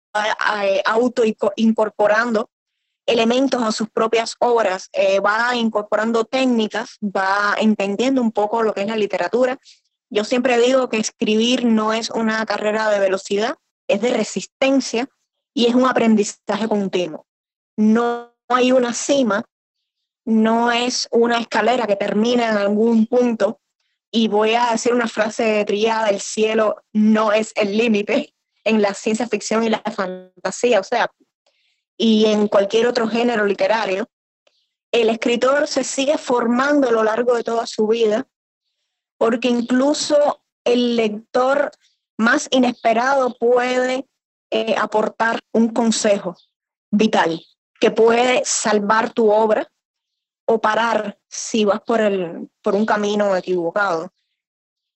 eh, 0.63 0.81
auto 0.86 1.24
incorporando 1.55 2.50
elementos 3.05 3.62
a 3.62 3.71
sus 3.71 3.89
propias 3.89 4.36
obras, 4.39 4.89
va 5.25 5.55
incorporando 5.55 6.25
técnicas, 6.25 6.97
va 7.04 7.56
entendiendo 7.60 8.21
un 8.21 8.32
poco 8.32 8.62
lo 8.62 8.73
que 8.73 8.82
es 8.82 8.88
la 8.88 8.95
literatura 8.95 9.60
yo 10.10 10.23
siempre 10.23 10.60
digo 10.60 10.89
que 10.89 10.97
escribir 10.97 11.65
no 11.65 11.93
es 11.93 12.10
una 12.10 12.43
carrera 12.45 12.89
de 12.89 12.99
velocidad, 12.99 13.56
es 13.88 14.01
de 14.01 14.12
resistencia 14.12 15.08
y 15.54 15.67
es 15.67 15.75
un 15.75 15.86
aprendizaje 15.86 16.67
continuo. 16.67 17.27
No 17.77 18.34
hay 18.47 18.71
una 18.71 18.93
cima, 18.93 19.45
no 20.30 20.72
es 20.72 21.08
una 21.12 21.39
escalera 21.39 21.88
que 21.88 21.96
termina 21.96 22.50
en 22.50 22.58
algún 22.58 23.08
punto 23.08 23.60
y 24.12 24.28
voy 24.28 24.54
a 24.54 24.72
decir 24.72 24.94
una 24.94 25.08
frase 25.08 25.65
trillada, 25.65 26.10
el 26.10 26.22
cielo 26.22 26.84
no 26.94 27.32
es 27.32 27.52
el 27.56 27.76
límite 27.76 28.36
en 28.63 28.82
la 28.82 28.94
ciencia 28.94 29.28
ficción 29.28 29.63
y 29.63 29.70
la 29.70 29.82
fantasía, 29.82 30.80
o 30.80 30.84
sea, 30.84 31.12
y 31.98 32.26
en 32.26 32.48
cualquier 32.48 32.86
otro 32.86 33.08
género 33.08 33.46
literario. 33.46 34.08
El 34.92 35.10
escritor 35.10 35.68
se 35.68 35.84
sigue 35.84 36.18
formando 36.20 36.89
a 36.89 36.92
lo 36.92 37.04
largo 37.04 37.36
de 37.36 37.44
toda 37.44 37.65
su 37.65 37.88
vida 37.88 38.28
porque 39.18 39.48
incluso 39.48 40.44
el 40.63 40.96
lector 40.96 41.72
más 42.18 42.48
inesperado 42.52 43.36
puede 43.36 44.08
eh, 44.52 44.76
aportar 44.78 45.39
un 45.54 45.70
consejo 45.70 46.36
vital 46.92 47.42
que 47.80 47.89
puede 47.89 48.44
salvar 48.46 49.12
tu 49.12 49.32
obra 49.32 49.68
o 50.51 50.59
parar 50.59 51.19
si 51.27 51.63
vas 51.63 51.79
por, 51.81 52.01
el, 52.01 52.49
por 52.63 52.73
un 52.73 52.83
camino 52.83 53.35
equivocado. 53.35 54.12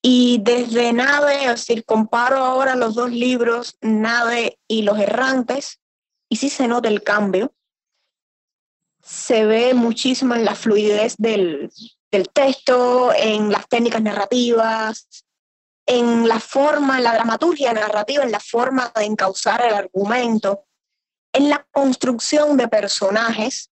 Y 0.01 0.39
desde 0.41 0.91
Nave, 0.91 1.43
es 1.43 1.49
decir, 1.51 1.85
comparo 1.85 2.37
ahora 2.37 2.75
los 2.75 2.95
dos 2.95 3.11
libros, 3.11 3.77
Nave 3.79 4.59
y 4.67 4.81
Los 4.81 4.97
Errantes, 4.97 5.79
y 6.27 6.37
sí 6.37 6.49
se 6.49 6.67
nota 6.67 6.89
el 6.89 7.03
cambio. 7.03 7.53
Se 9.03 9.45
ve 9.45 9.75
muchísimo 9.75 10.33
en 10.33 10.43
la 10.43 10.55
fluidez 10.55 11.17
del, 11.19 11.71
del 12.11 12.29
texto, 12.29 13.13
en 13.15 13.51
las 13.51 13.67
técnicas 13.67 14.01
narrativas, 14.01 15.07
en 15.85 16.27
la 16.27 16.39
forma, 16.39 16.97
en 16.97 17.03
la 17.03 17.13
dramaturgia 17.13 17.73
narrativa, 17.73 18.23
en 18.23 18.31
la 18.31 18.39
forma 18.39 18.91
de 18.95 19.05
encauzar 19.05 19.63
el 19.63 19.75
argumento, 19.75 20.65
en 21.31 21.49
la 21.49 21.63
construcción 21.71 22.57
de 22.57 22.67
personajes. 22.67 23.69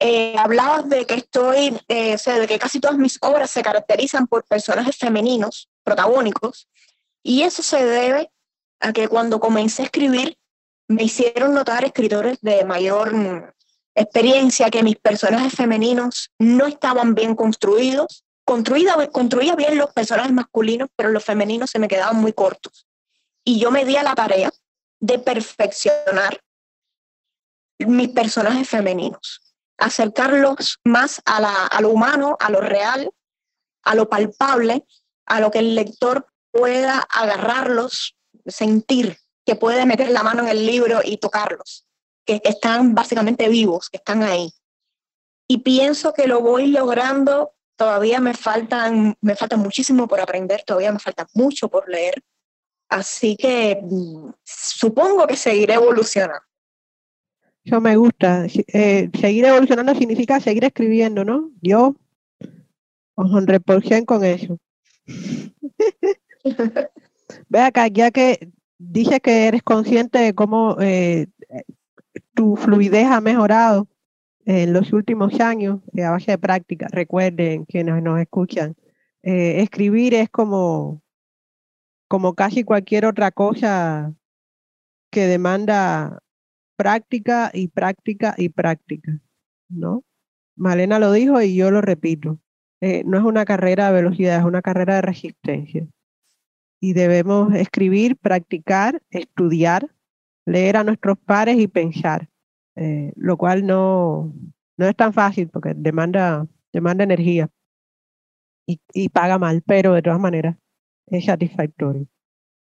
Eh, 0.00 0.36
hablabas 0.38 0.88
de 0.88 1.06
que 1.06 1.14
estoy, 1.14 1.76
eh, 1.88 2.14
o 2.14 2.18
sea, 2.18 2.38
de 2.38 2.46
que 2.46 2.58
casi 2.58 2.78
todas 2.78 2.96
mis 2.96 3.18
obras 3.20 3.50
se 3.50 3.62
caracterizan 3.62 4.26
por 4.26 4.44
personajes 4.44 4.96
femeninos, 4.96 5.68
protagónicos, 5.82 6.68
y 7.22 7.42
eso 7.42 7.62
se 7.62 7.84
debe 7.84 8.30
a 8.80 8.92
que 8.92 9.08
cuando 9.08 9.40
comencé 9.40 9.82
a 9.82 9.86
escribir 9.86 10.38
me 10.88 11.02
hicieron 11.02 11.52
notar 11.52 11.84
escritores 11.84 12.38
de 12.40 12.64
mayor 12.64 13.54
experiencia 13.94 14.70
que 14.70 14.82
mis 14.82 14.96
personajes 14.96 15.52
femeninos 15.52 16.30
no 16.38 16.66
estaban 16.66 17.14
bien 17.14 17.34
construidos. 17.34 18.24
Construida, 18.44 18.94
construía 19.08 19.54
bien 19.54 19.76
los 19.76 19.92
personajes 19.92 20.32
masculinos, 20.32 20.88
pero 20.96 21.10
los 21.10 21.24
femeninos 21.24 21.70
se 21.70 21.78
me 21.78 21.88
quedaban 21.88 22.16
muy 22.16 22.32
cortos. 22.32 22.86
Y 23.44 23.58
yo 23.58 23.70
me 23.70 23.84
di 23.84 23.96
a 23.96 24.02
la 24.02 24.14
tarea 24.14 24.50
de 25.00 25.18
perfeccionar 25.18 26.40
mis 27.78 28.08
personajes 28.08 28.68
femeninos, 28.68 29.47
acercarlos 29.78 30.80
más 30.84 31.22
a, 31.24 31.40
la, 31.40 31.66
a 31.66 31.80
lo 31.80 31.90
humano, 31.90 32.36
a 32.40 32.50
lo 32.50 32.60
real, 32.60 33.10
a 33.84 33.94
lo 33.94 34.08
palpable, 34.08 34.84
a 35.26 35.40
lo 35.40 35.50
que 35.50 35.60
el 35.60 35.74
lector 35.74 36.26
pueda 36.50 36.98
agarrarlos, 36.98 38.16
sentir, 38.46 39.18
que 39.46 39.56
puede 39.56 39.86
meter 39.86 40.10
la 40.10 40.22
mano 40.22 40.42
en 40.42 40.48
el 40.48 40.66
libro 40.66 41.00
y 41.02 41.16
tocarlos 41.16 41.86
que 42.28 42.42
están 42.44 42.94
básicamente 42.94 43.48
vivos, 43.48 43.88
que 43.88 43.96
están 43.96 44.22
ahí. 44.22 44.52
Y 45.48 45.58
pienso 45.58 46.12
que 46.12 46.26
lo 46.26 46.42
voy 46.42 46.66
logrando, 46.66 47.54
todavía 47.74 48.20
me 48.20 48.34
faltan, 48.34 49.16
me 49.22 49.34
falta 49.34 49.56
muchísimo 49.56 50.06
por 50.06 50.20
aprender, 50.20 50.62
todavía 50.62 50.92
me 50.92 50.98
falta 50.98 51.26
mucho 51.32 51.70
por 51.70 51.88
leer, 51.88 52.22
así 52.90 53.34
que 53.34 53.80
mm, 53.82 54.30
supongo 54.44 55.26
que 55.26 55.36
seguiré 55.36 55.74
evolucionando. 55.74 56.47
Eso 57.68 57.82
me 57.82 57.96
gusta. 57.98 58.46
Eh, 58.68 59.10
seguir 59.20 59.44
evolucionando 59.44 59.94
significa 59.94 60.40
seguir 60.40 60.64
escribiendo, 60.64 61.22
¿no? 61.22 61.50
Yo 61.60 61.96
os 63.14 63.30
honré 63.30 63.60
con 64.06 64.24
eso. 64.24 64.58
Ve 67.50 67.60
acá, 67.60 67.88
ya 67.88 68.10
que 68.10 68.50
dices 68.78 69.20
que 69.20 69.48
eres 69.48 69.62
consciente 69.62 70.18
de 70.18 70.34
cómo 70.34 70.78
eh, 70.80 71.26
tu 72.32 72.56
fluidez 72.56 73.06
ha 73.08 73.20
mejorado 73.20 73.86
en 74.46 74.72
los 74.72 74.94
últimos 74.94 75.38
años 75.38 75.80
eh, 75.94 76.04
a 76.04 76.12
base 76.12 76.30
de 76.30 76.38
práctica. 76.38 76.88
Recuerden 76.90 77.66
quienes 77.66 78.02
nos 78.02 78.18
escuchan, 78.18 78.76
escribir 79.20 80.14
es 80.14 80.30
como, 80.30 81.02
como 82.08 82.32
casi 82.32 82.64
cualquier 82.64 83.04
otra 83.04 83.30
cosa 83.30 84.14
que 85.10 85.26
demanda 85.26 86.22
práctica 86.78 87.50
y 87.52 87.68
práctica 87.68 88.34
y 88.38 88.50
práctica, 88.50 89.20
¿no? 89.68 90.04
Malena 90.56 91.00
lo 91.00 91.10
dijo 91.10 91.42
y 91.42 91.56
yo 91.56 91.72
lo 91.72 91.80
repito. 91.80 92.38
Eh, 92.80 93.02
no 93.04 93.18
es 93.18 93.24
una 93.24 93.44
carrera 93.44 93.88
de 93.88 93.94
velocidad, 93.94 94.38
es 94.38 94.44
una 94.44 94.62
carrera 94.62 94.94
de 94.94 95.02
resistencia. 95.02 95.88
Y 96.80 96.92
debemos 96.92 97.52
escribir, 97.54 98.16
practicar, 98.16 99.02
estudiar, 99.10 99.90
leer 100.46 100.76
a 100.76 100.84
nuestros 100.84 101.18
pares 101.18 101.58
y 101.58 101.66
pensar, 101.66 102.28
eh, 102.76 103.12
lo 103.16 103.36
cual 103.36 103.66
no, 103.66 104.32
no 104.76 104.86
es 104.86 104.94
tan 104.94 105.12
fácil 105.12 105.48
porque 105.48 105.74
demanda, 105.74 106.46
demanda 106.72 107.02
energía 107.02 107.50
y, 108.66 108.80
y 108.92 109.08
paga 109.08 109.38
mal, 109.38 109.62
pero 109.66 109.94
de 109.94 110.02
todas 110.02 110.20
maneras 110.20 110.56
es 111.06 111.24
satisfactorio. 111.24 112.06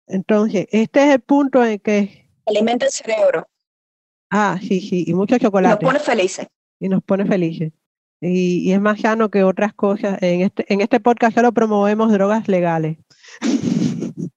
Entonces, 0.05 0.67
este 0.71 1.03
es 1.07 1.15
el 1.15 1.21
punto 1.21 1.65
en 1.65 1.79
que... 1.79 2.29
Alimenta 2.45 2.85
el 2.85 2.91
cerebro. 2.91 3.47
Ah, 4.35 4.57
sí, 4.59 4.81
sí, 4.81 5.03
y 5.05 5.13
mucho 5.13 5.37
chocolate. 5.37 5.85
Nos 5.85 5.93
pone 5.93 6.03
felices. 6.03 6.47
Y 6.79 6.89
nos 6.89 7.03
pone 7.03 7.23
felices. 7.23 7.71
Y, 8.19 8.67
y, 8.67 8.73
es 8.73 8.81
más 8.81 8.99
sano 8.99 9.29
que 9.29 9.43
otras 9.43 9.75
cosas. 9.75 10.17
En 10.23 10.41
este, 10.41 10.65
en 10.73 10.81
este 10.81 10.99
podcast 10.99 11.35
solo 11.35 11.51
promovemos 11.51 12.11
drogas 12.11 12.47
legales. 12.47 12.97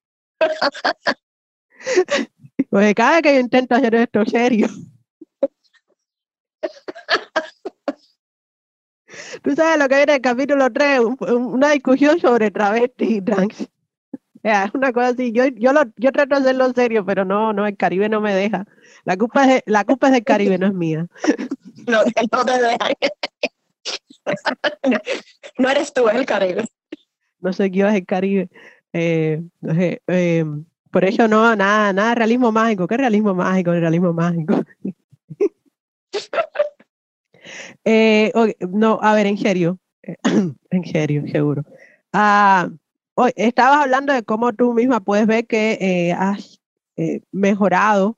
Porque 2.68 2.94
cada 2.94 3.12
vez 3.12 3.22
que 3.22 3.34
yo 3.36 3.40
intento 3.40 3.74
hacer 3.74 3.94
esto 3.94 4.26
serio. 4.26 4.68
Tú 9.42 9.56
sabes 9.56 9.78
lo 9.78 9.88
que 9.88 9.96
viene 9.96 10.12
en 10.12 10.16
el 10.16 10.20
capítulo 10.20 10.70
3, 10.70 11.00
una 11.30 11.70
discusión 11.70 12.20
sobre 12.20 12.50
travesti 12.50 13.16
y 13.16 13.22
trans. 13.22 13.66
Es 14.42 14.70
una 14.74 14.92
cosa 14.92 15.08
así. 15.08 15.32
Yo, 15.32 15.46
yo, 15.46 15.72
lo, 15.72 15.82
yo 15.96 16.12
trato 16.12 16.34
de 16.34 16.40
hacerlo 16.40 16.72
serio, 16.72 17.04
pero 17.04 17.24
no, 17.24 17.52
no, 17.52 17.66
el 17.66 17.76
Caribe 17.76 18.08
no 18.08 18.20
me 18.20 18.34
deja. 18.34 18.66
La 19.04 19.16
culpa 19.16 19.52
es, 19.52 19.62
la 19.66 19.84
culpa 19.84 20.08
es 20.08 20.12
del 20.14 20.24
Caribe, 20.24 20.58
no 20.58 20.66
es 20.66 20.74
mía. 20.74 21.06
No, 21.86 22.00
no 22.32 22.44
te 22.44 22.52
deja. 22.52 22.88
No 25.58 25.68
eres 25.68 25.92
tú, 25.92 26.08
es 26.08 26.16
el 26.16 26.26
Caribe. 26.26 26.64
No 27.38 27.52
sé 27.52 27.70
quién 27.70 27.86
es 27.86 27.94
el 27.94 28.06
Caribe. 28.06 28.48
Eh, 28.92 29.40
no 29.60 29.74
sé, 29.74 30.02
eh, 30.08 30.44
por 30.90 31.04
eso 31.04 31.28
no, 31.28 31.54
nada, 31.54 31.92
nada, 31.92 32.14
realismo 32.16 32.50
mágico. 32.50 32.88
¿Qué 32.88 32.96
realismo 32.96 33.34
mágico? 33.34 33.72
El 33.72 33.82
realismo 33.82 34.12
mágico. 34.12 34.64
eh, 37.84 38.32
okay, 38.34 38.54
no, 38.68 38.98
a 39.00 39.14
ver, 39.14 39.26
en 39.26 39.38
serio. 39.38 39.78
en 40.70 40.84
serio, 40.86 41.22
seguro. 41.30 41.62
Ah, 42.12 42.68
hoy 43.16 43.32
estabas 43.34 43.78
hablando 43.78 44.12
de 44.12 44.22
cómo 44.22 44.52
tú 44.52 44.72
misma 44.72 45.00
puedes 45.00 45.26
ver 45.26 45.46
que 45.46 45.78
eh, 45.80 46.12
has 46.12 46.60
eh, 46.96 47.22
mejorado 47.32 48.16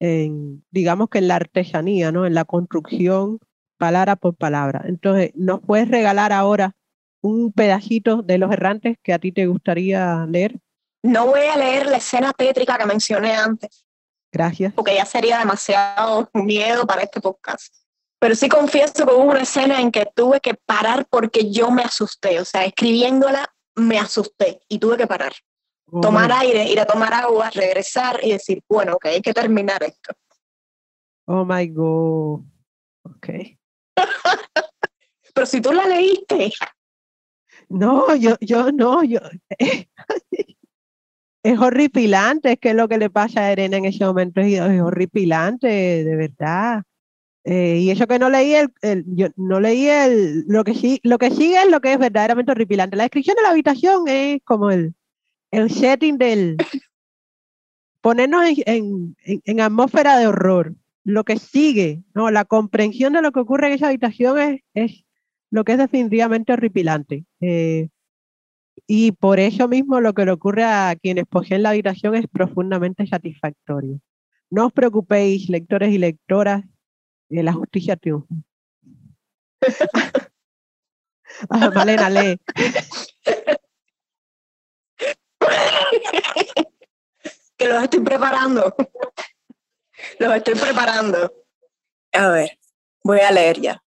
en, 0.00 0.64
digamos 0.70 1.08
que 1.08 1.18
en 1.18 1.28
la 1.28 1.36
artesanía, 1.36 2.12
¿no? 2.12 2.26
En 2.26 2.34
la 2.34 2.44
construcción, 2.44 3.38
palabra 3.78 4.16
por 4.16 4.34
palabra. 4.34 4.82
Entonces, 4.86 5.30
¿nos 5.34 5.60
puedes 5.60 5.88
regalar 5.88 6.32
ahora 6.32 6.74
un 7.20 7.52
pedacito 7.52 8.22
de 8.22 8.38
Los 8.38 8.52
Errantes 8.52 8.96
que 9.02 9.12
a 9.12 9.18
ti 9.18 9.30
te 9.30 9.46
gustaría 9.46 10.26
leer? 10.28 10.58
No 11.04 11.26
voy 11.26 11.40
a 11.40 11.56
leer 11.56 11.86
la 11.86 11.98
escena 11.98 12.32
tétrica 12.32 12.76
que 12.78 12.86
mencioné 12.86 13.34
antes. 13.34 13.86
Gracias. 14.32 14.72
Porque 14.72 14.94
ya 14.94 15.04
sería 15.04 15.38
demasiado 15.38 16.28
miedo 16.34 16.84
para 16.86 17.02
este 17.02 17.20
podcast. 17.20 17.74
Pero 18.18 18.34
sí 18.34 18.48
confieso 18.48 19.06
que 19.06 19.14
hubo 19.14 19.24
una 19.24 19.42
escena 19.42 19.80
en 19.80 19.92
que 19.92 20.06
tuve 20.14 20.40
que 20.40 20.54
parar 20.54 21.06
porque 21.08 21.50
yo 21.50 21.70
me 21.70 21.82
asusté. 21.82 22.40
O 22.40 22.44
sea, 22.44 22.64
escribiéndola 22.64 23.52
me 23.76 23.98
asusté 23.98 24.60
y 24.68 24.78
tuve 24.78 24.96
que 24.96 25.06
parar. 25.06 25.32
Oh 25.86 26.00
tomar 26.00 26.28
my... 26.28 26.46
aire, 26.46 26.64
ir 26.70 26.80
a 26.80 26.86
tomar 26.86 27.12
agua, 27.12 27.50
regresar 27.50 28.20
y 28.22 28.32
decir, 28.32 28.62
bueno, 28.68 28.94
ok, 28.94 29.06
hay 29.06 29.22
que 29.22 29.34
terminar 29.34 29.82
esto. 29.82 30.14
Oh 31.26 31.44
my 31.44 31.66
God. 31.68 32.40
Ok. 33.04 33.28
Pero 35.34 35.46
si 35.46 35.60
tú 35.60 35.72
la 35.72 35.86
leíste. 35.86 36.52
No, 37.68 38.14
yo, 38.16 38.36
yo 38.40 38.70
no, 38.70 39.02
yo. 39.02 39.20
es 41.42 41.58
horripilante, 41.58 42.52
es 42.52 42.58
que 42.58 42.74
lo 42.74 42.88
que 42.88 42.98
le 42.98 43.10
pasa 43.10 43.46
a 43.46 43.52
Irene 43.52 43.78
en 43.78 43.84
ese 43.86 44.04
momento 44.04 44.40
es 44.40 44.60
horripilante, 44.80 45.66
de 46.04 46.16
verdad. 46.16 46.82
Eh, 47.44 47.78
y 47.80 47.90
eso 47.90 48.06
que 48.06 48.18
no 48.18 48.30
leí 48.30 48.54
el, 48.54 48.72
el, 48.82 49.04
yo 49.08 49.28
no 49.36 49.58
leí 49.58 49.88
el 49.88 50.44
lo 50.46 50.62
que 50.62 50.74
sí 50.74 51.00
lo 51.02 51.18
que 51.18 51.30
sigue 51.30 51.60
es 51.60 51.68
lo 51.68 51.80
que 51.80 51.92
es 51.92 51.98
verdaderamente 51.98 52.52
horripilante. 52.52 52.96
La 52.96 53.02
descripción 53.04 53.36
de 53.36 53.42
la 53.42 53.50
habitación 53.50 54.06
es 54.06 54.40
como 54.44 54.70
el, 54.70 54.94
el 55.50 55.70
setting 55.70 56.18
del 56.18 56.56
ponernos 58.00 58.44
en, 58.66 59.16
en, 59.24 59.42
en, 59.44 59.60
atmósfera 59.60 60.18
de 60.18 60.26
horror. 60.26 60.74
Lo 61.04 61.24
que 61.24 61.38
sigue, 61.38 62.02
no, 62.14 62.30
la 62.30 62.44
comprensión 62.44 63.12
de 63.12 63.22
lo 63.22 63.32
que 63.32 63.40
ocurre 63.40 63.68
en 63.68 63.72
esa 63.74 63.88
habitación 63.88 64.38
es, 64.38 64.60
es 64.74 65.04
lo 65.50 65.64
que 65.64 65.72
es 65.72 65.78
definitivamente 65.78 66.52
horripilante. 66.52 67.24
Eh, 67.40 67.88
y 68.86 69.12
por 69.12 69.40
eso 69.40 69.68
mismo 69.68 70.00
lo 70.00 70.14
que 70.14 70.24
le 70.24 70.32
ocurre 70.32 70.64
a 70.64 70.94
quienes 71.00 71.26
poseen 71.26 71.62
la 71.62 71.70
habitación 71.70 72.14
es 72.14 72.26
profundamente 72.26 73.06
satisfactorio. 73.06 74.00
No 74.50 74.66
os 74.66 74.72
preocupéis, 74.72 75.48
lectores 75.48 75.92
y 75.92 75.98
lectoras, 75.98 76.64
eh, 77.32 77.42
la 77.42 77.52
justicia 77.52 77.96
triunfa. 77.96 78.34
ah, 81.50 81.70
Malena, 81.74 82.10
lee. 82.10 82.38
que 87.56 87.68
los 87.68 87.82
estoy 87.82 88.00
preparando. 88.00 88.74
los 90.18 90.36
estoy 90.36 90.54
preparando. 90.54 91.32
A 92.12 92.28
ver, 92.28 92.58
voy 93.02 93.20
a 93.20 93.30
leer 93.30 93.60
ya. 93.60 93.84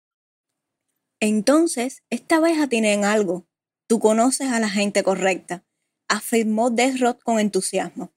Entonces, 1.21 2.03
esta 2.11 2.41
vez 2.41 2.69
tienen 2.69 3.05
algo. 3.05 3.47
Tú 3.89 3.99
conoces 3.99 4.51
a 4.53 4.61
la 4.61 4.69
gente 4.69 5.03
correcta, 5.03 5.65
afirmó 6.09 6.71
Desrod 6.71 7.19
con 7.21 7.39
entusiasmo. 7.39 8.13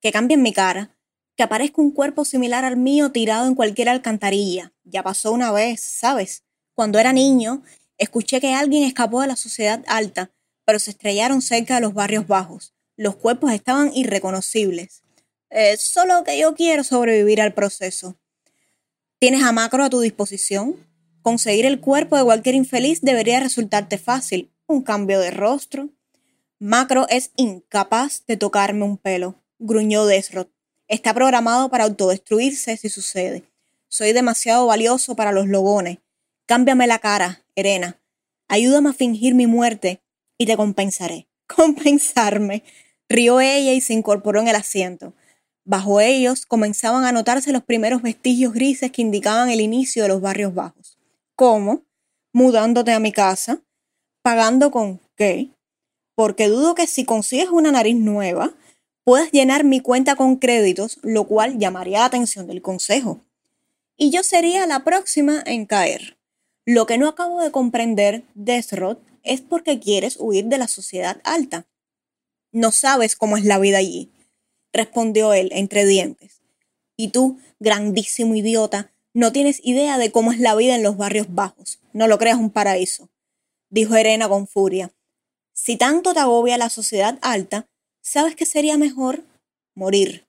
Que 0.00 0.12
cambien 0.12 0.42
mi 0.42 0.52
cara, 0.52 0.96
que 1.40 1.44
aparezca 1.44 1.80
un 1.80 1.90
cuerpo 1.90 2.26
similar 2.26 2.66
al 2.66 2.76
mío 2.76 3.12
tirado 3.12 3.46
en 3.46 3.54
cualquier 3.54 3.88
alcantarilla. 3.88 4.74
Ya 4.84 5.02
pasó 5.02 5.32
una 5.32 5.50
vez, 5.50 5.80
¿sabes? 5.80 6.44
Cuando 6.74 6.98
era 6.98 7.14
niño, 7.14 7.62
escuché 7.96 8.42
que 8.42 8.52
alguien 8.52 8.84
escapó 8.84 9.22
de 9.22 9.26
la 9.26 9.36
sociedad 9.36 9.82
alta, 9.86 10.30
pero 10.66 10.78
se 10.78 10.90
estrellaron 10.90 11.40
cerca 11.40 11.76
de 11.76 11.80
los 11.80 11.94
barrios 11.94 12.26
bajos. 12.26 12.74
Los 12.94 13.16
cuerpos 13.16 13.52
estaban 13.52 13.90
irreconocibles. 13.94 15.02
Eh, 15.48 15.78
solo 15.78 16.24
que 16.24 16.38
yo 16.38 16.54
quiero 16.54 16.84
sobrevivir 16.84 17.40
al 17.40 17.54
proceso. 17.54 18.18
¿Tienes 19.18 19.42
a 19.42 19.52
Macro 19.52 19.82
a 19.82 19.88
tu 19.88 20.00
disposición? 20.00 20.76
Conseguir 21.22 21.64
el 21.64 21.80
cuerpo 21.80 22.18
de 22.18 22.24
cualquier 22.24 22.54
infeliz 22.54 23.00
debería 23.00 23.40
resultarte 23.40 23.96
fácil. 23.96 24.52
Un 24.66 24.82
cambio 24.82 25.20
de 25.20 25.30
rostro. 25.30 25.88
Macro 26.58 27.06
es 27.08 27.30
incapaz 27.36 28.26
de 28.26 28.36
tocarme 28.36 28.84
un 28.84 28.98
pelo, 28.98 29.42
gruñó 29.58 30.04
Desrod. 30.04 30.48
Está 30.90 31.14
programado 31.14 31.68
para 31.68 31.84
autodestruirse 31.84 32.76
si 32.76 32.88
sucede. 32.88 33.44
Soy 33.86 34.12
demasiado 34.12 34.66
valioso 34.66 35.14
para 35.14 35.30
los 35.30 35.46
logones. 35.46 35.98
Cámbiame 36.46 36.88
la 36.88 36.98
cara, 36.98 37.44
Erena. 37.54 38.00
Ayúdame 38.48 38.90
a 38.90 38.92
fingir 38.92 39.36
mi 39.36 39.46
muerte 39.46 40.02
y 40.36 40.46
te 40.46 40.56
compensaré. 40.56 41.28
Compensarme. 41.46 42.64
Rió 43.08 43.40
ella 43.40 43.72
y 43.72 43.80
se 43.80 43.92
incorporó 43.92 44.40
en 44.40 44.48
el 44.48 44.56
asiento. 44.56 45.14
Bajo 45.64 46.00
ellos 46.00 46.44
comenzaban 46.44 47.04
a 47.04 47.12
notarse 47.12 47.52
los 47.52 47.62
primeros 47.62 48.02
vestigios 48.02 48.52
grises 48.52 48.90
que 48.90 49.02
indicaban 49.02 49.48
el 49.48 49.60
inicio 49.60 50.02
de 50.02 50.08
los 50.08 50.20
barrios 50.20 50.54
bajos. 50.54 50.98
¿Cómo? 51.36 51.84
Mudándote 52.32 52.90
a 52.90 52.98
mi 52.98 53.12
casa. 53.12 53.62
¿Pagando 54.22 54.72
con 54.72 54.98
qué? 55.14 55.50
Porque 56.16 56.48
dudo 56.48 56.74
que 56.74 56.88
si 56.88 57.04
consigues 57.04 57.50
una 57.50 57.70
nariz 57.70 57.94
nueva, 57.94 58.54
puedas 59.04 59.30
llenar 59.32 59.64
mi 59.64 59.80
cuenta 59.80 60.16
con 60.16 60.36
créditos, 60.36 60.98
lo 61.02 61.26
cual 61.26 61.58
llamaría 61.58 62.00
la 62.00 62.04
atención 62.06 62.46
del 62.46 62.62
consejo. 62.62 63.20
Y 63.96 64.10
yo 64.10 64.22
sería 64.22 64.66
la 64.66 64.84
próxima 64.84 65.42
en 65.44 65.66
caer. 65.66 66.18
Lo 66.64 66.86
que 66.86 66.98
no 66.98 67.08
acabo 67.08 67.40
de 67.40 67.50
comprender, 67.50 68.24
Desrod, 68.34 68.98
es 69.22 69.40
porque 69.40 69.80
quieres 69.80 70.16
huir 70.18 70.46
de 70.46 70.58
la 70.58 70.68
sociedad 70.68 71.20
alta. 71.24 71.66
No 72.52 72.72
sabes 72.72 73.16
cómo 73.16 73.36
es 73.36 73.44
la 73.44 73.58
vida 73.58 73.78
allí, 73.78 74.10
respondió 74.72 75.32
él 75.32 75.50
entre 75.52 75.84
dientes. 75.84 76.40
Y 76.96 77.08
tú, 77.08 77.38
grandísimo 77.58 78.34
idiota, 78.34 78.92
no 79.12 79.32
tienes 79.32 79.60
idea 79.64 79.98
de 79.98 80.12
cómo 80.12 80.32
es 80.32 80.38
la 80.38 80.54
vida 80.54 80.74
en 80.74 80.82
los 80.82 80.96
barrios 80.96 81.34
bajos. 81.34 81.80
No 81.92 82.06
lo 82.06 82.18
creas 82.18 82.38
un 82.38 82.50
paraíso, 82.50 83.08
dijo 83.68 83.96
Erena 83.96 84.28
con 84.28 84.46
furia. 84.46 84.92
Si 85.52 85.76
tanto 85.76 86.14
te 86.14 86.20
agobia 86.20 86.58
la 86.58 86.70
sociedad 86.70 87.18
alta, 87.22 87.68
¿sabes 88.02 88.36
qué 88.36 88.46
sería 88.46 88.76
mejor? 88.78 89.24
Morir. 89.74 90.26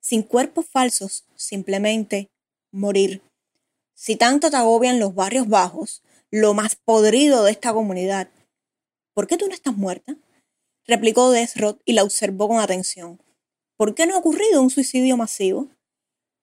Sin 0.00 0.22
cuerpos 0.22 0.66
falsos, 0.66 1.24
simplemente 1.34 2.30
morir. 2.72 3.22
Si 3.94 4.16
tanto 4.16 4.50
te 4.50 4.56
agobian 4.56 4.98
los 4.98 5.14
barrios 5.14 5.48
bajos, 5.48 6.02
lo 6.30 6.52
más 6.52 6.76
podrido 6.76 7.44
de 7.44 7.52
esta 7.52 7.72
comunidad, 7.72 8.28
¿por 9.14 9.26
qué 9.26 9.36
tú 9.36 9.46
no 9.46 9.54
estás 9.54 9.76
muerta? 9.76 10.16
replicó 10.86 11.30
Desrod 11.30 11.78
y 11.84 11.94
la 11.94 12.02
observó 12.02 12.48
con 12.48 12.58
atención. 12.58 13.20
¿Por 13.76 13.94
qué 13.94 14.06
no 14.06 14.14
ha 14.14 14.18
ocurrido 14.18 14.60
un 14.60 14.70
suicidio 14.70 15.16
masivo? 15.16 15.70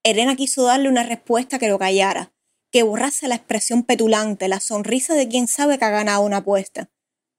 Elena 0.04 0.36
quiso 0.36 0.64
darle 0.64 0.90
una 0.90 1.04
respuesta 1.04 1.60
que 1.60 1.70
lo 1.70 1.78
callara, 1.78 2.34
que 2.72 2.84
borrase 2.84 3.28
la 3.28 3.36
expresión 3.36 3.84
petulante, 3.84 4.48
la 4.48 4.60
sonrisa 4.60 5.14
de 5.14 5.28
quien 5.28 5.48
sabe 5.48 5.78
que 5.78 5.86
ha 5.86 5.92
ganado 5.92 6.24
una 6.24 6.38
apuesta, 6.38 6.90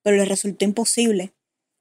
pero 0.02 0.16
le 0.16 0.24
resultó 0.24 0.64
imposible. 0.64 1.34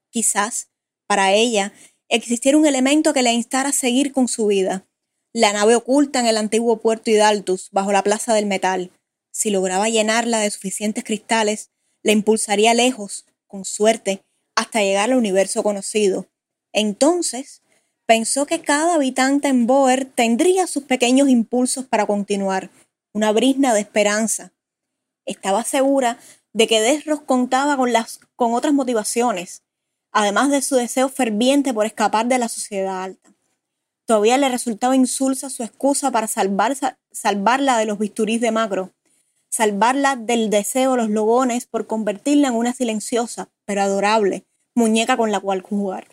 Quizás, 0.09 0.70
para 1.11 1.33
ella, 1.33 1.73
existiera 2.07 2.57
un 2.57 2.65
elemento 2.65 3.11
que 3.11 3.21
le 3.21 3.33
instara 3.33 3.67
a 3.67 3.73
seguir 3.73 4.13
con 4.13 4.29
su 4.29 4.47
vida. 4.47 4.87
la 5.33 5.51
nave 5.51 5.75
oculta 5.75 6.21
en 6.21 6.25
el 6.25 6.37
antiguo 6.37 6.77
puerto 6.77 7.11
Hidaltus, 7.11 7.69
bajo 7.71 7.91
la 7.91 8.01
plaza 8.01 8.33
del 8.33 8.45
metal. 8.45 8.91
Si 9.29 9.49
lograba 9.49 9.89
llenarla 9.89 10.39
de 10.39 10.49
suficientes 10.49 11.03
cristales, 11.03 11.69
la 12.01 12.13
impulsaría 12.13 12.73
lejos, 12.73 13.25
con 13.45 13.65
suerte, 13.65 14.21
hasta 14.55 14.79
llegar 14.79 15.11
al 15.11 15.17
universo 15.17 15.63
conocido. 15.63 16.29
Entonces, 16.71 17.61
pensó 18.05 18.45
que 18.45 18.61
cada 18.61 18.95
habitante 18.95 19.49
en 19.49 19.67
Boer 19.67 20.05
tendría 20.05 20.65
sus 20.65 20.83
pequeños 20.83 21.27
impulsos 21.27 21.83
para 21.83 22.05
continuar, 22.05 22.69
una 23.13 23.33
brisna 23.33 23.73
de 23.73 23.81
esperanza. 23.81 24.53
Estaba 25.25 25.65
segura 25.65 26.19
de 26.53 26.67
que 26.67 26.79
Desros 26.79 27.19
contaba 27.19 27.75
con, 27.75 27.91
las, 27.91 28.21
con 28.37 28.53
otras 28.53 28.73
motivaciones, 28.73 29.63
además 30.11 30.51
de 30.51 30.61
su 30.61 30.75
deseo 30.75 31.09
ferviente 31.09 31.73
por 31.73 31.85
escapar 31.85 32.27
de 32.27 32.37
la 32.37 32.49
sociedad 32.49 33.03
alta. 33.03 33.33
Todavía 34.05 34.37
le 34.37 34.49
resultaba 34.49 34.95
insulsa 34.95 35.49
su 35.49 35.63
excusa 35.63 36.11
para 36.11 36.27
salvarla 36.27 37.77
de 37.77 37.85
los 37.85 37.97
bisturís 37.97 38.41
de 38.41 38.51
Macro, 38.51 38.91
salvarla 39.49 40.15
del 40.15 40.49
deseo 40.49 40.91
de 40.91 40.97
los 40.97 41.09
logones 41.09 41.65
por 41.65 41.87
convertirla 41.87 42.49
en 42.49 42.55
una 42.55 42.73
silenciosa, 42.73 43.49
pero 43.65 43.81
adorable, 43.81 44.45
muñeca 44.75 45.17
con 45.17 45.31
la 45.31 45.39
cual 45.39 45.61
jugar. 45.61 46.07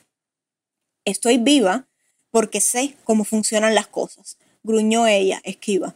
Estoy 1.05 1.39
viva 1.39 1.89
porque 2.31 2.61
sé 2.61 2.97
cómo 3.05 3.25
funcionan 3.25 3.75
las 3.75 3.87
cosas, 3.87 4.37
gruñó 4.63 5.07
ella, 5.07 5.41
esquiva. 5.45 5.95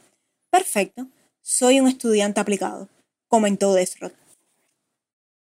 Perfecto, 0.50 1.06
soy 1.40 1.80
un 1.80 1.88
estudiante 1.88 2.40
aplicado, 2.40 2.88
comentó 3.28 3.74
Desrod. 3.74 4.12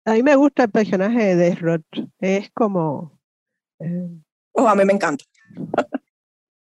A 0.06 0.14
mí 0.14 0.24
me 0.24 0.36
gusta 0.36 0.64
el 0.64 0.72
personaje 0.72 1.24
de 1.24 1.36
Desrod, 1.36 1.82
es 2.20 2.50
como... 2.52 3.20
Eh, 3.80 4.10
oh, 4.54 4.68
a 4.68 4.76
mí 4.76 4.86
me 4.86 4.94
encanta. 4.94 5.26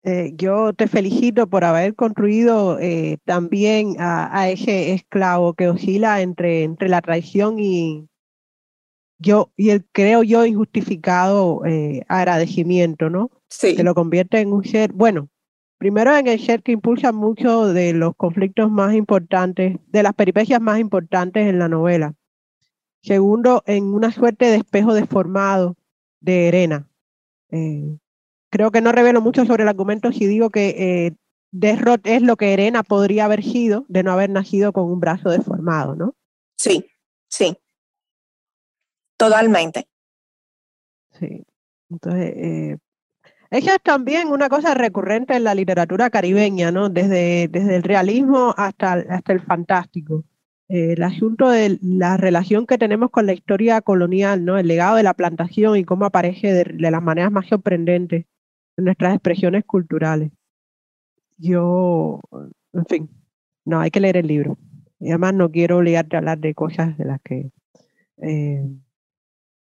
Eh, 0.04 0.32
yo 0.34 0.72
te 0.72 0.88
felicito 0.88 1.46
por 1.46 1.62
haber 1.62 1.94
construido 1.94 2.76
eh, 2.80 3.18
también 3.24 3.94
a, 4.00 4.50
ese 4.50 4.94
esclavo 4.94 5.54
que 5.54 5.68
oscila 5.68 6.22
entre, 6.22 6.64
entre 6.64 6.88
la 6.88 7.00
traición 7.00 7.60
y, 7.60 8.08
yo, 9.22 9.52
y 9.56 9.70
el 9.70 9.84
creo 9.92 10.24
yo 10.24 10.44
injustificado 10.44 11.64
eh, 11.64 12.02
agradecimiento, 12.08 13.10
¿no? 13.10 13.30
Sí. 13.48 13.76
Que 13.76 13.84
lo 13.84 13.94
convierte 13.94 14.40
en 14.40 14.52
un 14.52 14.64
ser, 14.64 14.92
bueno, 14.92 15.28
primero 15.78 16.16
en 16.16 16.26
el 16.26 16.40
ser 16.40 16.62
que 16.64 16.72
impulsa 16.72 17.12
mucho 17.12 17.68
de 17.68 17.92
los 17.92 18.16
conflictos 18.16 18.70
más 18.70 18.94
importantes, 18.94 19.78
de 19.86 20.02
las 20.02 20.14
peripecias 20.14 20.60
más 20.60 20.80
importantes 20.80 21.48
en 21.48 21.60
la 21.60 21.68
novela. 21.68 22.14
Segundo, 23.02 23.62
en 23.66 23.92
una 23.92 24.12
suerte 24.12 24.46
de 24.46 24.56
espejo 24.56 24.94
deformado 24.94 25.76
de 26.20 26.48
Erena. 26.48 26.88
Eh, 27.50 27.98
creo 28.48 28.70
que 28.70 28.80
no 28.80 28.92
revelo 28.92 29.20
mucho 29.20 29.44
sobre 29.44 29.64
el 29.64 29.68
argumento 29.68 30.12
si 30.12 30.26
digo 30.26 30.50
que 30.50 30.68
eh, 30.78 31.12
Desrot 31.50 32.06
es 32.06 32.22
lo 32.22 32.36
que 32.36 32.52
Erena 32.52 32.82
podría 32.82 33.24
haber 33.24 33.42
sido 33.42 33.84
de 33.88 34.02
no 34.02 34.12
haber 34.12 34.30
nacido 34.30 34.72
con 34.72 34.84
un 34.84 35.00
brazo 35.00 35.30
deformado, 35.30 35.96
¿no? 35.96 36.14
Sí, 36.56 36.86
sí. 37.28 37.56
Totalmente. 39.16 39.86
Sí. 41.18 41.44
Entonces, 41.90 42.32
eh, 42.36 42.78
ella 43.50 43.74
es 43.74 43.82
también 43.82 44.28
una 44.28 44.48
cosa 44.48 44.74
recurrente 44.74 45.34
en 45.36 45.44
la 45.44 45.54
literatura 45.54 46.08
caribeña, 46.08 46.70
¿no? 46.70 46.88
Desde, 46.88 47.48
desde 47.48 47.76
el 47.76 47.82
realismo 47.82 48.54
hasta, 48.56 48.92
hasta 48.92 49.32
el 49.32 49.42
fantástico. 49.42 50.24
Eh, 50.72 50.94
el 50.94 51.02
asunto 51.02 51.50
de 51.50 51.78
la 51.82 52.16
relación 52.16 52.66
que 52.66 52.78
tenemos 52.78 53.10
con 53.10 53.26
la 53.26 53.34
historia 53.34 53.82
colonial, 53.82 54.46
¿no? 54.46 54.56
El 54.56 54.68
legado 54.68 54.96
de 54.96 55.02
la 55.02 55.12
plantación 55.12 55.76
y 55.76 55.84
cómo 55.84 56.06
aparece 56.06 56.50
de, 56.50 56.64
de 56.64 56.90
las 56.90 57.02
maneras 57.02 57.30
más 57.30 57.46
sorprendentes 57.46 58.24
nuestras 58.78 59.14
expresiones 59.14 59.66
culturales. 59.66 60.32
Yo, 61.36 62.20
en 62.72 62.86
fin, 62.86 63.10
no, 63.66 63.80
hay 63.80 63.90
que 63.90 64.00
leer 64.00 64.16
el 64.16 64.26
libro. 64.26 64.56
Y 64.98 65.10
además 65.10 65.34
no 65.34 65.50
quiero 65.50 65.76
obligarte 65.76 66.16
a 66.16 66.20
hablar 66.20 66.38
de 66.38 66.54
cosas 66.54 66.96
de 66.96 67.04
las 67.04 67.20
que 67.20 67.50
eh, 68.22 68.64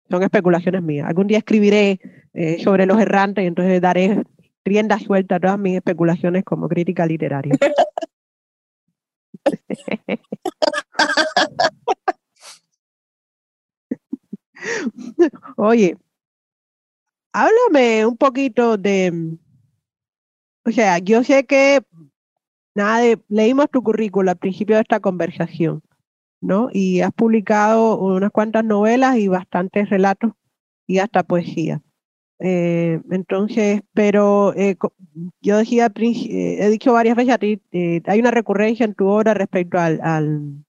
son 0.09 0.23
especulaciones 0.23 0.83
mías. 0.83 1.05
Algún 1.05 1.27
día 1.27 1.39
escribiré 1.39 1.99
eh, 2.33 2.63
sobre 2.63 2.85
los 2.85 2.97
errantes 3.01 3.43
y 3.43 3.47
entonces 3.47 3.81
daré 3.81 4.23
rienda 4.63 4.97
suelta 4.99 5.35
a 5.35 5.39
todas 5.41 5.59
mis 5.59 5.75
especulaciones 5.75 6.45
como 6.45 6.69
crítica 6.69 7.05
literaria. 7.05 7.57
Oye, 15.57 15.97
háblame 17.33 18.05
un 18.05 18.17
poquito 18.17 18.77
de, 18.77 19.37
o 20.65 20.71
sea, 20.71 20.99
yo 20.99 21.23
sé 21.23 21.45
que 21.45 21.81
nada, 22.75 23.01
leímos 23.27 23.69
tu 23.69 23.83
currículum 23.83 24.29
al 24.29 24.37
principio 24.37 24.75
de 24.75 24.81
esta 24.83 24.99
conversación, 24.99 25.81
¿no? 26.41 26.69
Y 26.71 27.01
has 27.01 27.13
publicado 27.13 27.97
unas 27.97 28.31
cuantas 28.31 28.63
novelas 28.65 29.17
y 29.17 29.27
bastantes 29.27 29.89
relatos 29.89 30.31
y 30.87 30.99
hasta 30.99 31.23
poesía. 31.23 31.81
Eh, 32.39 32.99
entonces, 33.11 33.81
pero 33.93 34.53
eh, 34.55 34.75
yo 35.41 35.57
decía, 35.57 35.91
eh, 35.95 36.57
he 36.59 36.69
dicho 36.69 36.93
varias 36.93 37.15
veces 37.15 37.33
a 37.33 37.37
ti, 37.37 37.61
hay 37.71 38.19
una 38.19 38.31
recurrencia 38.31 38.85
en 38.85 38.95
tu 38.95 39.07
obra 39.07 39.33
respecto 39.33 39.79
al 39.79 40.65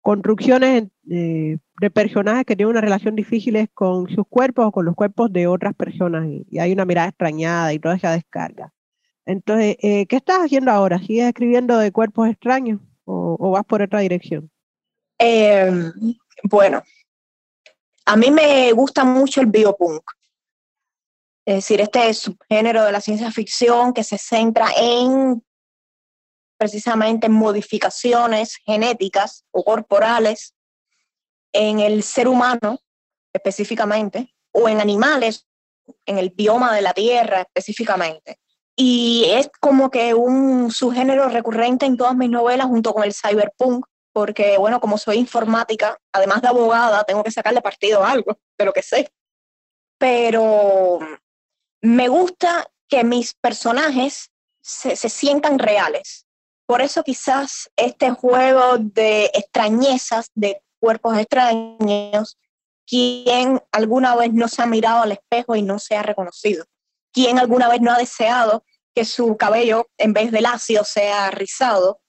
construcciones 0.00 0.84
eh, 1.10 1.58
de 1.80 1.90
personajes 1.90 2.44
que 2.44 2.56
tienen 2.56 2.70
una 2.70 2.80
relación 2.80 3.14
difíciles 3.14 3.68
con 3.74 4.08
sus 4.08 4.26
cuerpos 4.28 4.66
o 4.66 4.72
con 4.72 4.84
los 4.84 4.94
cuerpos 4.94 5.32
de 5.32 5.46
otras 5.46 5.74
personas 5.74 6.26
y, 6.26 6.58
hay 6.58 6.72
una 6.72 6.84
mirada 6.84 7.08
extrañada 7.08 7.72
y 7.72 7.78
toda 7.78 7.96
esa 7.96 8.12
descarga. 8.12 8.72
Entonces, 9.26 9.76
eh, 9.82 10.06
¿qué 10.06 10.16
estás 10.16 10.38
haciendo 10.38 10.70
ahora? 10.70 10.98
¿Sigues 10.98 11.26
escribiendo 11.26 11.78
de 11.78 11.92
cuerpos 11.92 12.28
extraños 12.28 12.80
o, 13.04 13.50
vas 13.50 13.64
por 13.64 13.82
otra 13.82 14.00
dirección? 14.00 14.50
Em, 15.18 15.92
bueno, 16.44 16.82
a 18.06 18.16
mí 18.16 18.30
me 18.30 18.72
gusta 18.72 19.04
mucho 19.04 19.40
el 19.40 19.46
biopunk. 19.46 20.02
Es 21.44 21.56
decir, 21.56 21.80
este 21.80 22.12
subgénero 22.12 22.84
de 22.84 22.92
la 22.92 23.00
ciencia 23.00 23.30
ficción 23.30 23.92
que 23.92 24.04
se 24.04 24.18
centra 24.18 24.68
en 24.78 25.42
precisamente 26.58 27.28
modificaciones 27.28 28.56
genéticas 28.66 29.44
o 29.50 29.64
corporales 29.64 30.54
en 31.52 31.80
el 31.80 32.02
ser 32.02 32.28
humano 32.28 32.80
específicamente, 33.32 34.34
o 34.52 34.68
en 34.68 34.80
animales, 34.80 35.46
en 36.06 36.18
el 36.18 36.30
bioma 36.30 36.74
de 36.74 36.82
la 36.82 36.92
Tierra 36.92 37.42
específicamente. 37.42 38.38
Y 38.76 39.26
es 39.30 39.50
como 39.60 39.90
que 39.90 40.14
un 40.14 40.70
subgénero 40.70 41.28
recurrente 41.28 41.86
en 41.86 41.96
todas 41.96 42.14
mis 42.14 42.30
novelas 42.30 42.66
junto 42.66 42.92
con 42.92 43.04
el 43.04 43.14
cyberpunk, 43.14 43.86
porque 44.12 44.56
bueno, 44.58 44.80
como 44.80 44.98
soy 44.98 45.16
informática, 45.18 45.98
además 46.12 46.42
de 46.42 46.48
abogada, 46.48 47.04
tengo 47.04 47.24
que 47.24 47.30
sacarle 47.30 47.60
partido 47.60 48.04
a 48.04 48.10
algo 48.12 48.38
de 48.56 48.64
lo 48.64 48.72
que 48.72 48.82
sé. 48.82 49.10
Pero 49.98 51.00
me 51.82 52.08
gusta 52.08 52.70
que 52.88 53.04
mis 53.04 53.34
personajes 53.34 54.30
se, 54.60 54.96
se 54.96 55.08
sientan 55.08 55.58
reales, 55.58 56.27
por 56.68 56.82
eso 56.82 57.02
quizás 57.02 57.70
este 57.76 58.10
juego 58.10 58.76
de 58.76 59.30
extrañezas, 59.32 60.30
de 60.34 60.62
cuerpos 60.78 61.16
extraños, 61.16 62.36
quien 62.86 63.62
alguna 63.72 64.14
vez 64.16 64.34
no 64.34 64.48
se 64.48 64.60
ha 64.60 64.66
mirado 64.66 65.02
al 65.02 65.12
espejo 65.12 65.56
y 65.56 65.62
no 65.62 65.78
se 65.78 65.96
ha 65.96 66.02
reconocido, 66.02 66.66
quien 67.10 67.38
alguna 67.38 67.70
vez 67.70 67.80
no 67.80 67.90
ha 67.90 67.96
deseado 67.96 68.64
que 68.94 69.06
su 69.06 69.38
cabello 69.38 69.88
en 69.96 70.12
vez 70.12 70.30
de 70.30 70.42
lacio 70.42 70.84
sea 70.84 71.30
rizado, 71.30 72.02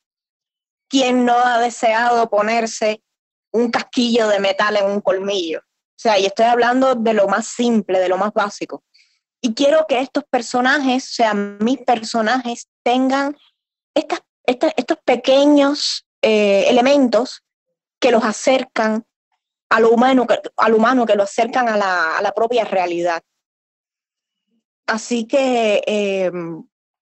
quien 0.90 1.24
no 1.24 1.38
ha 1.38 1.60
deseado 1.60 2.30
ponerse 2.30 3.02
un 3.54 3.72
casquillo 3.72 4.28
de 4.28 4.42
metal 4.42 4.76
en 4.76 4.88
un 4.88 5.00
colmillo. 5.00 5.60
O 5.60 6.02
sea, 6.02 6.20
y 6.20 6.26
estoy 6.26 6.48
hablando 6.48 6.96
de 6.96 7.14
lo 7.14 7.30
más 7.30 7.48
simple, 7.48 7.98
de 7.98 8.10
lo 8.10 8.18
más 8.18 8.34
básico. 8.34 8.84
Y 9.42 9.54
quiero 9.54 9.86
que 9.88 10.02
estos 10.02 10.26
personajes, 10.30 11.06
o 11.06 11.14
sea, 11.14 11.34
mis 11.34 11.78
personajes, 11.78 12.68
tengan 12.84 13.38
estas 13.96 14.20
estos 14.50 14.98
pequeños 15.06 16.06
eh, 16.22 16.66
elementos 16.68 17.44
que 18.00 18.12
los 18.12 18.24
acercan 18.24 19.06
a 19.70 19.80
lo 19.80 19.92
humano, 19.92 20.26
al 20.58 20.74
humano, 20.74 21.06
que 21.06 21.16
lo 21.16 21.24
acercan 21.24 21.70
a 21.70 21.78
la, 21.78 22.34
propia 22.36 22.66
realidad. 22.66 23.22
Así 24.88 25.26
que 25.26 25.84
eh, 25.86 26.32
mm, 26.32 26.58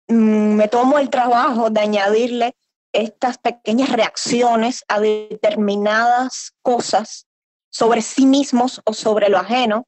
me 0.08 0.68
tomo 0.68 0.98
el 0.98 1.10
trabajo 1.10 1.70
de 1.70 1.82
añadirle 1.82 2.56
estas 2.92 3.38
pequeñas 3.38 3.90
reacciones 3.90 4.84
a 4.88 5.00
determinadas 5.00 6.54
cosas 6.64 7.28
sobre 7.70 8.02
sí 8.02 8.26
mismos 8.26 8.82
o 8.86 8.94
sobre 8.94 9.30
lo 9.30 9.38
ajeno 9.38 9.86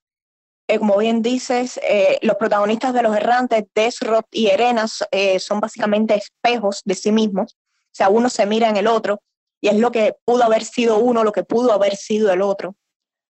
eh, 0.69 0.77
como 0.77 0.97
bien 0.97 1.23
dices, 1.23 1.79
eh, 1.81 2.19
los 2.21 2.35
protagonistas 2.37 2.93
de 2.93 3.01
Los 3.01 3.15
Errantes, 3.15 3.65
Desrot 3.73 4.27
y 4.29 4.47
Erenas, 4.47 5.03
eh, 5.09 5.39
son 5.39 5.59
básicamente 5.59 6.13
espejos 6.13 6.83
de 6.85 6.93
sí 6.93 7.11
mismos. 7.11 7.57
O 7.85 7.91
sea, 7.91 8.09
uno 8.09 8.29
se 8.29 8.45
mira 8.45 8.69
en 8.69 8.77
el 8.77 8.85
otro 8.85 9.19
y 9.61 9.69
es 9.69 9.77
lo 9.77 9.91
que 9.91 10.15
pudo 10.25 10.43
haber 10.43 10.63
sido 10.63 10.99
uno, 10.99 11.23
lo 11.23 11.31
que 11.31 11.43
pudo 11.43 11.73
haber 11.73 11.95
sido 11.95 12.31
el 12.31 12.43
otro. 12.43 12.75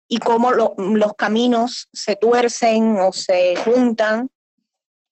Y 0.10 0.18
cómo 0.18 0.52
los 0.52 1.14
caminos 1.18 1.88
se 1.94 2.18
tuercen 2.18 3.00
o 3.00 3.14
se 3.14 3.56
juntan 3.56 4.30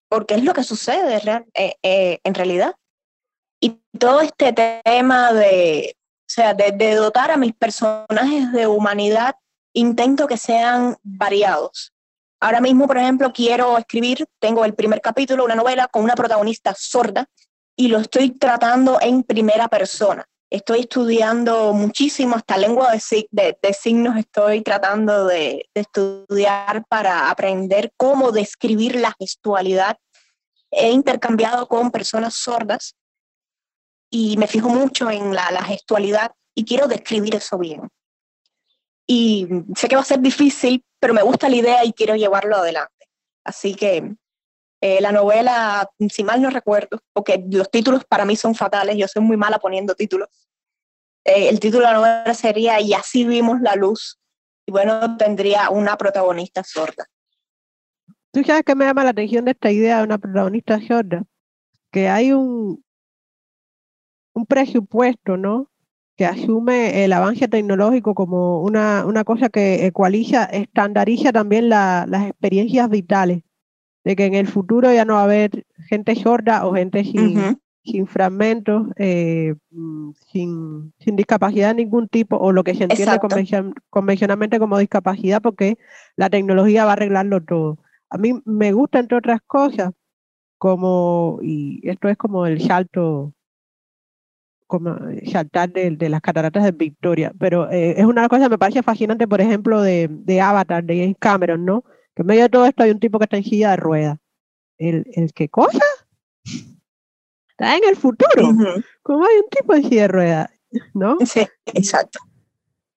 porque 0.10 0.36
es 0.36 0.44
lo 0.44 0.54
que 0.54 0.64
sucede 0.64 1.22
eh, 1.54 1.76
eh, 1.82 2.20
en 2.26 2.34
realidad. 2.34 2.76
Y 3.62 3.82
todo 3.98 4.20
este 4.20 4.54
tema 4.54 5.32
de, 5.32 5.96
o 5.96 6.30
sea, 6.30 6.54
de, 6.54 6.72
de 6.72 6.96
dotar 6.96 7.32
a 7.32 7.38
mis 7.38 7.54
personajes 7.54 8.52
de 8.52 8.68
humanidad, 8.68 9.36
intento 9.74 10.28
que 10.28 10.38
sean 10.38 10.98
variados. 11.04 11.94
Ahora 12.40 12.62
mismo, 12.62 12.86
por 12.86 12.98
ejemplo, 12.98 13.34
quiero 13.34 13.78
escribir, 13.78 14.26
tengo 14.40 14.64
el 14.64 14.76
primer 14.76 15.02
capítulo, 15.02 15.44
una 15.44 15.56
novela 15.56 15.88
con 15.88 16.04
una 16.04 16.16
protagonista 16.16 16.76
sorda 16.78 17.28
y 17.76 17.88
lo 17.88 18.00
estoy 18.00 18.32
tratando 18.32 19.00
en 19.02 19.24
primera 19.24 19.68
persona. 19.68 20.26
Estoy 20.50 20.82
estudiando 20.82 21.74
muchísimo, 21.74 22.36
hasta 22.36 22.58
lengua 22.58 22.92
de, 22.92 23.58
de, 23.62 23.74
signos 23.74 24.18
estoy 24.18 24.62
tratando 24.62 25.26
de, 25.26 25.68
de, 25.74 25.82
estudiar 25.82 26.86
para 26.88 27.30
aprender 27.30 27.92
cómo 27.98 28.32
describir 28.32 28.96
la 28.96 29.14
gestualidad. 29.20 29.98
He 30.72 30.92
intercambiado 30.92 31.68
con 31.68 31.92
personas 31.92 32.36
sordas 32.36 32.96
y 34.10 34.38
me 34.38 34.48
fijo 34.48 34.70
mucho 34.70 35.10
en 35.10 35.36
la, 35.36 35.52
la 35.52 35.64
gestualidad 35.64 36.32
y 36.56 36.64
quiero 36.64 36.88
describir 36.88 37.36
eso 37.36 37.58
bien. 37.58 37.90
Y 39.08 39.48
sé 39.76 39.88
que 39.88 39.96
va 39.96 40.02
a 40.02 40.06
ser 40.06 40.20
difícil, 40.20 40.84
pero 41.00 41.14
me 41.14 41.22
gusta 41.22 41.48
la 41.48 41.56
idea 41.56 41.86
y 41.86 41.94
quiero 41.94 42.16
llevarlo 42.16 42.58
adelante. 42.58 43.08
Así 43.46 43.74
que 43.74 44.16
eh, 44.82 45.02
la 45.02 45.12
novela, 45.12 45.90
si 46.10 46.24
mal 46.24 46.42
no 46.42 46.50
recuerdo, 46.50 47.00
porque 47.14 47.44
los 47.50 47.72
títulos 47.72 48.04
para 48.06 48.26
mí 48.26 48.36
son 48.36 48.54
fatales, 48.54 48.98
yo 48.98 49.08
soy 49.08 49.24
muy 49.24 49.38
mala 49.38 49.60
poniendo 49.60 49.96
títulos. 49.96 50.28
Eh, 51.24 51.50
el 51.50 51.60
título 51.60 51.86
de 51.86 51.94
la 51.94 51.98
novela 51.98 52.34
sería 52.34 52.80
Y 52.82 52.94
así 52.94 53.26
vimos 53.26 53.62
la 53.62 53.76
luz. 53.76 54.20
Y 54.66 54.72
bueno, 54.72 55.18
tendría 55.18 55.70
una 55.70 55.98
protagonista 55.98 56.64
sorda. 56.64 57.06
¿Tú 58.32 58.44
sabes 58.44 58.64
qué 58.66 58.76
me 58.76 58.86
llama 58.86 59.06
la 59.06 59.12
atención 59.12 59.46
de 59.46 59.52
esta 59.52 59.72
idea 59.72 59.98
de 59.98 60.04
una 60.04 60.18
protagonista 60.18 60.80
sorda? 60.86 61.24
Que 61.92 62.10
hay 62.10 62.34
un, 62.34 62.84
un 64.34 64.46
presupuesto, 64.46 65.38
¿no? 65.38 65.72
Que 66.18 66.26
asume 66.26 67.04
el 67.06 67.14
avance 67.14 67.48
tecnológico 67.48 68.16
como 68.16 68.62
una, 68.64 69.06
una 69.06 69.24
cosa 69.24 69.50
que 69.50 69.86
ecualiza, 69.86 70.46
estandariza 70.46 71.32
también 71.32 71.70
las 71.70 72.28
experiencias 72.28 72.90
vitales 72.90 73.44
de 74.08 74.16
que 74.16 74.26
en 74.26 74.36
el 74.36 74.48
futuro 74.48 74.92
ya 74.94 75.04
no 75.04 75.16
va 75.16 75.22
a 75.22 75.26
haber 75.26 75.66
gente 75.90 76.16
sorda 76.16 76.66
o 76.66 76.74
gente 76.74 77.04
sin, 77.04 77.60
sin 77.84 78.08
fragmentos, 78.08 78.88
eh, 78.96 79.56
sin, 80.32 80.94
sin, 80.98 81.16
discapacidad 81.18 81.70
de 81.70 81.84
ningún 81.84 82.08
tipo, 82.08 82.38
o 82.38 82.54
lo 82.54 82.64
que 82.64 82.74
se 82.74 82.86
entiende 82.86 83.20
convencionalmente 83.90 84.60
como 84.60 84.78
discapacidad, 84.78 85.42
porque 85.42 85.78
la 86.16 86.30
tecnología 86.30 86.86
va 86.86 86.92
a 86.92 86.94
arreglarlo 86.94 87.44
todo. 87.44 87.80
A 88.10 88.18
mí 88.18 88.32
me 88.46 88.72
gusta, 88.72 89.00
entre 89.00 89.18
otras 89.18 89.42
cosas, 89.46 89.92
como, 90.58 91.40
y 91.42 91.82
esto 91.84 92.08
es 92.08 92.16
como 92.16 92.46
el 92.46 92.62
salto, 92.62 93.34
como 94.68 94.96
saltar 95.32 95.72
de, 95.72 95.92
de 95.92 96.10
las 96.10 96.22
cataratas 96.22 96.64
de 96.64 96.72
Victoria, 96.72 97.34
pero 97.40 97.72
eh, 97.72 97.96
es 97.98 98.06
una 98.06 98.28
cosa 98.28 98.44
que 98.44 98.50
me 98.50 98.58
parece 98.58 98.84
fascinante, 98.84 99.28
por 99.28 99.42
ejemplo, 99.42 99.82
de, 99.82 100.08
de 100.10 100.42
Avatar, 100.42 100.84
de 100.84 101.00
James 101.00 101.16
Cameron, 101.20 101.66
¿no? 101.66 101.84
Que 102.14 102.22
en 102.22 102.28
medio 102.28 102.44
de 102.44 102.50
todo 102.50 102.66
esto 102.66 102.84
hay 102.84 102.92
un 102.92 103.00
tipo 103.00 103.18
que 103.18 103.24
está 103.24 103.38
en 103.38 103.44
silla 103.44 103.72
de 103.72 103.78
ruedas. 103.78 104.18
¿El, 104.78 105.06
el 105.14 105.34
qué 105.34 105.50
cosa? 105.50 105.84
Está 107.50 107.78
en 107.78 107.84
el 107.90 107.96
futuro. 107.96 108.50
¿Cómo 109.02 109.26
hay 109.26 109.38
un 109.38 109.50
tipo 109.50 109.74
en 109.74 109.84
silla 109.84 110.02
de 110.04 110.08
ruedas? 110.08 110.50
¿No? 110.94 111.18
Sí, 111.26 111.48
exacto. 111.74 112.20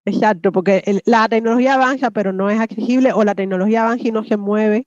Exacto, 0.06 0.50
porque 0.50 1.02
la 1.04 1.28
tecnología 1.28 1.74
avanza, 1.74 2.10
pero 2.10 2.32
no 2.32 2.50
es 2.50 2.58
accesible, 2.58 3.12
o 3.12 3.22
la 3.22 3.34
tecnología 3.34 3.82
avanza 3.82 4.08
y 4.08 4.10
no 4.10 4.24
se 4.24 4.36
mueve 4.36 4.86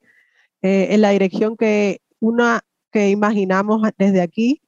eh, 0.60 0.88
en 0.90 1.00
la 1.00 1.10
dirección 1.10 1.56
que 1.56 2.00
una 2.20 2.62
que 2.90 3.10
imaginamos 3.10 3.82
desde 3.96 4.20
aquí, 4.20 4.60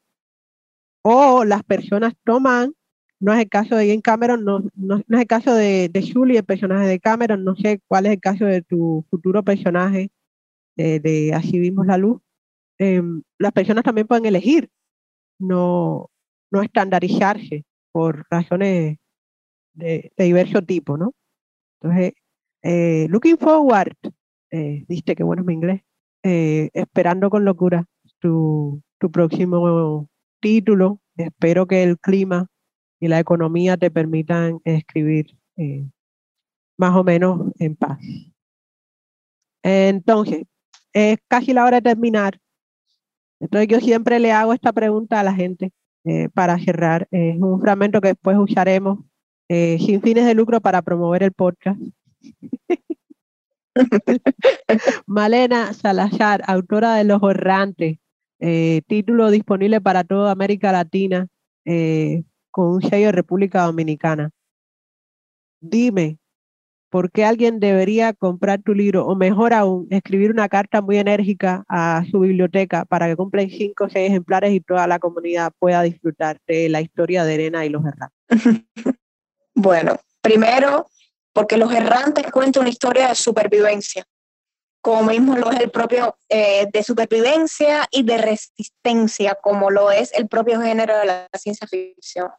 o 1.09 1.45
las 1.45 1.63
personas 1.63 2.15
toman 2.25 2.75
no 3.21 3.33
es 3.33 3.39
el 3.39 3.49
caso 3.49 3.77
de 3.77 3.87
Jane 3.87 4.03
Cameron, 4.03 4.45
no, 4.45 4.65
no, 4.75 4.97
es 4.97 5.21
el 5.21 5.27
caso 5.27 5.55
de, 5.55 5.89
Julie, 6.13 6.39
el 6.39 6.45
personaje 6.45 6.87
de 6.87 6.99
Cameron, 6.99 7.45
no 7.45 7.55
sé 7.55 7.81
cuál 7.87 8.07
es 8.07 8.13
el 8.13 8.21
caso 8.21 8.45
de 8.45 8.63
tu 8.63 9.07
futuro 9.09 9.45
personaje 9.45 10.11
de, 10.77 10.99
de 11.01 11.73
la 11.87 11.97
luz. 11.97 12.21
Em, 12.79 13.23
las 13.39 13.53
personas 13.53 13.85
también 13.85 14.09
pueden 14.09 14.27
elegir 14.27 14.69
no, 15.39 16.11
no 16.51 16.63
estandarizarse 16.63 17.65
por 17.93 18.27
razones 18.29 18.99
de, 19.75 20.13
de 20.17 20.25
diverso 20.25 20.61
tipo, 20.63 20.99
¿no? 20.99 21.15
Entonces, 21.81 22.15
eh, 22.63 23.07
looking 23.11 23.39
forward, 23.39 23.97
eh, 24.51 24.85
que 24.89 25.23
bueno 25.23 25.43
es 25.43 25.47
mi 25.47 25.55
inglés, 25.55 25.83
eh, 26.25 26.69
esperando 26.75 27.31
con 27.31 27.45
locura 27.45 27.85
tu, 28.19 28.83
tu 28.99 29.11
próximo 29.11 30.09
título. 30.47 31.01
Espero 31.17 31.67
que 31.67 31.83
el 31.83 31.99
clima 31.99 32.47
y 33.01 33.09
la 33.09 33.19
economía 33.19 33.77
te 33.77 33.91
permitan 33.91 34.61
escribir 34.65 35.37
eh, 35.57 35.85
más 36.79 36.95
o 36.95 37.03
menos 37.03 37.53
en 37.59 37.75
paz. 37.75 37.99
Entonces, 39.65 40.45
es 40.93 41.19
casi 41.27 41.53
la 41.53 41.65
hora 41.65 41.79
de 41.79 41.91
terminar. 41.91 42.39
Entonces 43.41 43.67
yo 43.67 43.81
siempre 43.81 44.21
le 44.21 44.31
hago 44.31 44.53
esta 44.53 44.73
pregunta 44.73 45.19
a 45.19 45.25
la 45.25 45.35
gente 45.35 45.73
eh, 46.05 46.29
para 46.29 46.61
cerrar. 46.61 47.09
Es 47.11 47.37
un 47.39 47.61
fragmento 47.61 48.01
que 48.01 48.09
después 48.09 48.39
usaremos 48.39 49.01
eh, 49.49 49.79
sin 49.81 50.01
fines 50.01 50.27
de 50.27 50.35
lucro 50.35 50.61
para 50.61 50.81
promover 50.81 51.25
el 51.25 51.33
podcast. 51.33 51.81
Malena 55.07 55.73
Salazar, 55.73 56.45
autora 56.47 56.95
de 56.95 57.03
Los 57.03 57.21
Horrantes, 57.21 57.99
título 58.39 59.31
disponible 59.31 59.81
para 59.81 60.05
toda 60.05 60.33
América 60.33 60.73
Latina, 60.73 61.27
con 62.51 62.69
un 62.69 62.83
sello 62.83 63.07
de 63.07 63.13
República 63.13 63.63
Dominicana. 63.63 64.31
Dime, 65.61 66.19
¿por 66.91 67.11
qué 67.11 67.25
alguien 67.25 67.61
debería 67.61 68.13
comprar 68.13 68.63
tu 68.63 68.75
libro? 68.75 69.07
O 69.07 69.15
mejor 69.15 69.53
aún, 69.53 69.87
escribir 69.91 70.31
una 70.31 70.49
carta 70.49 70.81
muy 70.81 70.97
enérgica 70.97 71.65
a 71.69 72.05
su 72.11 72.21
biblioteca 72.21 72.85
para 72.85 73.07
que 73.07 73.17
cumplan 73.17 73.51
cinco 73.51 73.85
o 73.85 73.89
seis 73.91 74.09
ejemplares 74.09 74.53
y 74.53 74.61
toda 74.61 74.87
la 74.87 74.99
comunidad 74.99 75.53
pueda 75.59 75.83
disfrutar 75.83 76.39
de 76.47 76.69
la 76.69 76.81
historia 76.81 77.25
de 77.25 77.35
Elena 77.35 77.67
y 77.67 77.69
los 77.69 77.83
errantes. 77.85 78.19
bueno, 79.55 79.97
primero, 80.21 80.87
porque 81.33 81.57
los 81.57 81.73
errantes 81.73 82.31
cuentan 82.31 82.63
una 82.63 82.71
historia 82.71 83.09
de 83.09 83.15
supervivencia 83.15 84.07
como 84.87 85.03
mismo 85.03 85.37
lo 85.37 85.51
es 85.51 85.59
el 85.59 85.73
propio 85.73 86.17
eh, 86.29 86.69
de 86.73 86.85
supervivencia 86.85 87.89
y 87.91 88.05
de 88.05 88.19
resistencia, 88.19 89.35
como 89.35 89.69
lo 89.69 89.91
es 89.91 90.13
el 90.13 90.29
propio 90.29 90.61
género 90.61 90.97
de 90.97 91.07
la 91.07 91.29
ciencia 91.37 91.67
ficción 91.67 92.31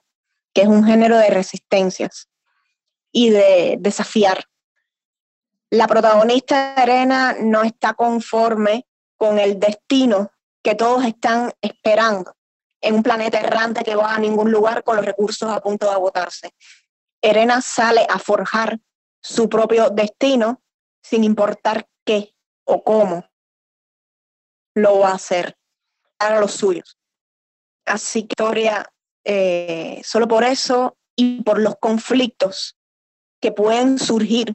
que 0.53 0.62
es 0.62 0.69
un 0.69 0.86
género 0.86 1.17
de 1.17 1.29
resistencias 1.29 2.29
y 3.12 3.31
de 3.31 3.75
desafiar. 3.81 4.45
La 5.69 5.88
protagonista 5.88 6.73
de 6.73 6.81
Arena 6.83 7.36
no 7.38 7.63
está 7.63 7.95
conforme 7.95 8.88
con 9.17 9.39
el 9.39 9.60
destino 9.60 10.31
que 10.63 10.73
todos 10.73 11.03
están 11.03 11.51
esperando 11.62 12.33
en 12.79 12.95
un 12.95 13.03
planeta 13.03 13.41
errante 13.41 13.83
que 13.83 13.95
va 13.95 14.15
a 14.15 14.19
ningún 14.19 14.53
lugar 14.53 14.86
con 14.86 14.95
los 14.95 15.05
recursos 15.05 15.51
a 15.51 15.60
punto 15.60 15.86
de 15.86 15.91
agotarse. 15.91 16.55
Erena 17.21 17.62
sale 17.62 18.07
a 18.10 18.17
forjar 18.17 18.79
su 19.21 19.49
propio 19.49 19.89
destino 19.89 20.63
sin 21.03 21.25
importar 21.25 21.89
qué 22.05 22.37
o 22.67 22.84
cómo 22.84 23.25
lo 24.75 24.99
va 24.99 25.10
a 25.10 25.15
hacer 25.15 25.58
para 26.17 26.39
los 26.39 26.51
suyos. 26.51 26.97
Así 27.86 28.23
que 28.23 28.34
historia 28.34 28.91
eh, 29.23 30.01
solo 30.03 30.27
por 30.27 30.43
eso 30.43 30.97
y 31.15 31.41
por 31.41 31.60
los 31.60 31.77
conflictos 31.77 32.77
que 33.41 33.51
pueden 33.51 33.97
surgir 33.97 34.53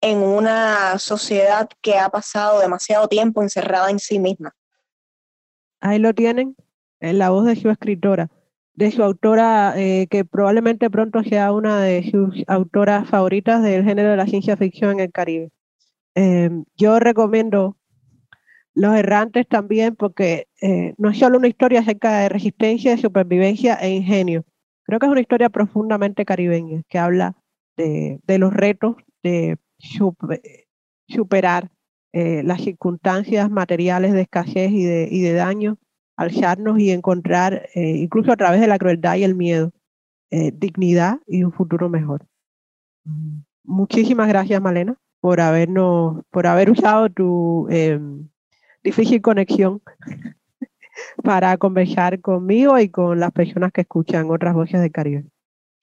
en 0.00 0.18
una 0.18 0.98
sociedad 0.98 1.68
que 1.80 1.96
ha 1.98 2.08
pasado 2.08 2.60
demasiado 2.60 3.08
tiempo 3.08 3.42
encerrada 3.42 3.90
en 3.90 4.00
sí 4.00 4.18
misma. 4.18 4.54
Ahí 5.80 5.98
lo 5.98 6.12
tienen, 6.12 6.56
en 7.00 7.18
la 7.18 7.30
voz 7.30 7.46
de 7.46 7.56
su 7.56 7.70
escritora, 7.70 8.28
de 8.74 8.90
su 8.90 9.02
autora, 9.02 9.74
eh, 9.76 10.08
que 10.10 10.24
probablemente 10.24 10.90
pronto 10.90 11.22
sea 11.22 11.52
una 11.52 11.80
de 11.80 12.10
sus 12.10 12.42
autoras 12.48 13.08
favoritas 13.08 13.62
del 13.62 13.84
género 13.84 14.10
de 14.10 14.16
la 14.16 14.26
ciencia 14.26 14.56
ficción 14.56 14.92
en 14.92 15.00
el 15.00 15.12
Caribe. 15.12 15.50
Eh, 16.14 16.50
yo 16.76 16.98
recomiendo 16.98 17.76
los 18.74 18.94
errantes 18.94 19.46
también, 19.46 19.96
porque 19.96 20.48
eh, 20.60 20.94
no 20.98 21.10
es 21.10 21.18
solo 21.18 21.38
una 21.38 21.48
historia 21.48 21.80
acerca 21.80 22.20
de 22.20 22.28
resistencia, 22.28 22.92
de 22.92 23.02
supervivencia 23.02 23.74
e 23.74 23.90
ingenio. 23.90 24.44
Creo 24.84 24.98
que 24.98 25.06
es 25.06 25.12
una 25.12 25.20
historia 25.20 25.50
profundamente 25.50 26.24
caribeña, 26.24 26.82
que 26.88 26.98
habla 26.98 27.36
de, 27.76 28.20
de 28.26 28.38
los 28.38 28.52
retos 28.52 28.96
de 29.22 29.58
superar 31.08 31.70
eh, 32.12 32.42
las 32.44 32.62
circunstancias 32.62 33.50
materiales 33.50 34.12
de 34.12 34.22
escasez 34.22 34.70
y 34.70 34.84
de, 34.84 35.08
y 35.10 35.20
de 35.20 35.32
daño, 35.32 35.78
alzarnos 36.16 36.78
y 36.78 36.90
encontrar, 36.90 37.68
eh, 37.74 37.96
incluso 37.96 38.32
a 38.32 38.36
través 38.36 38.60
de 38.60 38.66
la 38.66 38.78
crueldad 38.78 39.16
y 39.16 39.24
el 39.24 39.34
miedo, 39.34 39.72
dignidad 40.30 41.18
y 41.26 41.44
un 41.44 41.52
futuro 41.52 41.90
mejor. 41.90 42.24
Muchísimas 43.64 44.28
gracias, 44.28 44.62
Malena, 44.62 44.96
por 45.22 45.40
habernos, 45.40 46.24
por 46.30 46.48
haber 46.48 46.68
usado 46.68 47.08
tu 47.08 47.68
em, 47.70 48.28
difícil 48.82 49.22
conexión 49.22 49.80
para 51.22 51.56
conversar 51.58 52.20
conmigo 52.20 52.76
y 52.80 52.88
con 52.88 53.20
las 53.20 53.30
personas 53.30 53.70
que 53.70 53.82
escuchan 53.82 54.28
otras 54.32 54.52
voces 54.52 54.80
del 54.80 54.90
Caribe. 54.90 55.24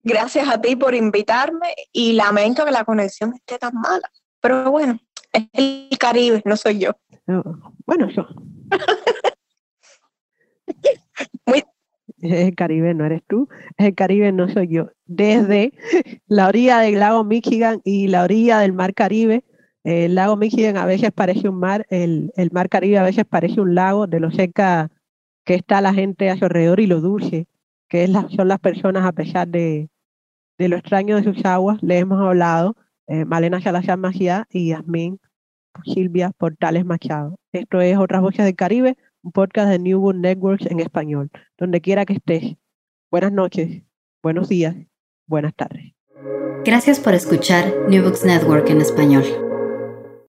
Gracias 0.04 0.50
a 0.50 0.60
ti 0.60 0.76
por 0.76 0.94
invitarme 0.94 1.74
y 1.94 2.12
lamento 2.14 2.66
que 2.66 2.72
la 2.72 2.84
conexión 2.84 3.34
esté 3.34 3.58
tan 3.58 3.76
mala. 3.76 4.12
Pero 4.42 4.72
bueno, 4.72 5.00
es 5.32 5.48
el 5.54 5.98
Caribe, 5.98 6.42
no 6.44 6.58
soy 6.58 6.80
yo. 6.80 6.92
bueno, 7.86 8.10
yo. 8.10 8.28
Es 12.22 12.32
el 12.47 12.55
Caribe, 12.55 12.93
no 12.93 13.05
eres 13.05 13.22
tú. 13.28 13.47
Es 13.78 13.88
el 13.88 13.95
Caribe, 13.95 14.32
no 14.32 14.49
soy 14.49 14.67
yo. 14.67 14.91
Desde 15.05 15.74
la 16.28 16.47
orilla 16.47 16.80
del 16.80 16.99
lago 16.99 17.24
Michigan 17.24 17.82
y 17.84 18.07
la 18.07 18.24
orilla 18.24 18.59
del 18.59 18.74
mar 18.74 18.93
Caribe, 18.93 19.43
el 19.84 20.15
lago 20.15 20.36
Michigan 20.36 20.78
a 20.78 20.86
veces 20.86 21.11
parece 21.11 21.49
un 21.49 21.59
mar, 21.59 21.86
el, 21.89 22.32
el 22.36 22.51
mar 22.51 22.70
Caribe 22.70 22.97
a 22.97 23.03
veces 23.03 23.26
parece 23.26 23.61
un 23.61 23.76
lago, 23.76 24.07
de 24.07 24.20
lo 24.20 24.32
cerca 24.32 24.91
que 25.45 25.55
está 25.55 25.82
la 25.82 25.93
gente 25.93 26.30
a 26.30 26.38
su 26.38 26.45
alrededor 26.45 26.80
y 26.80 26.88
lo 26.88 27.01
dulce 27.01 27.47
que 27.89 28.03
es 28.03 28.11
son 28.36 28.47
las 28.47 28.59
personas 28.59 29.05
a 29.05 29.11
pesar 29.11 29.47
de, 29.47 29.89
de 30.57 30.70
lo 30.70 30.78
extraño 30.78 31.17
de 31.17 31.24
sus 31.24 31.43
aguas. 31.43 31.82
Le 31.82 31.97
hemos 31.97 32.22
hablado 32.22 32.76
eh, 33.07 33.26
Malena 33.26 33.59
Salazar 33.59 33.97
Macía 33.97 34.47
y 34.51 34.70
Yasmín 34.70 35.20
Silvia 35.84 36.32
Portales 36.38 36.86
Machado. 36.86 37.39
Esto 37.51 37.82
es 37.82 37.97
Otras 37.97 38.22
Voces 38.22 38.45
del 38.45 38.55
Caribe, 38.55 38.95
un 39.24 39.32
podcast 39.32 39.70
de 39.70 39.80
New 39.80 39.99
Book 39.99 40.15
Networks 40.15 40.65
en 40.65 40.80
español, 40.80 41.30
donde 41.57 41.82
quiera 41.82 42.05
que 42.05 42.13
estés. 42.13 42.55
Buenas 43.11 43.32
noches, 43.32 43.84
buenos 44.22 44.49
días, 44.49 44.76
buenas 45.28 45.53
tardes. 45.55 45.93
Gracias 46.63 46.99
por 46.99 47.13
escuchar 47.13 47.74
New 47.88 48.03
Books 48.03 48.26
Network 48.26 48.70
en 48.70 48.82
español. 48.82 49.49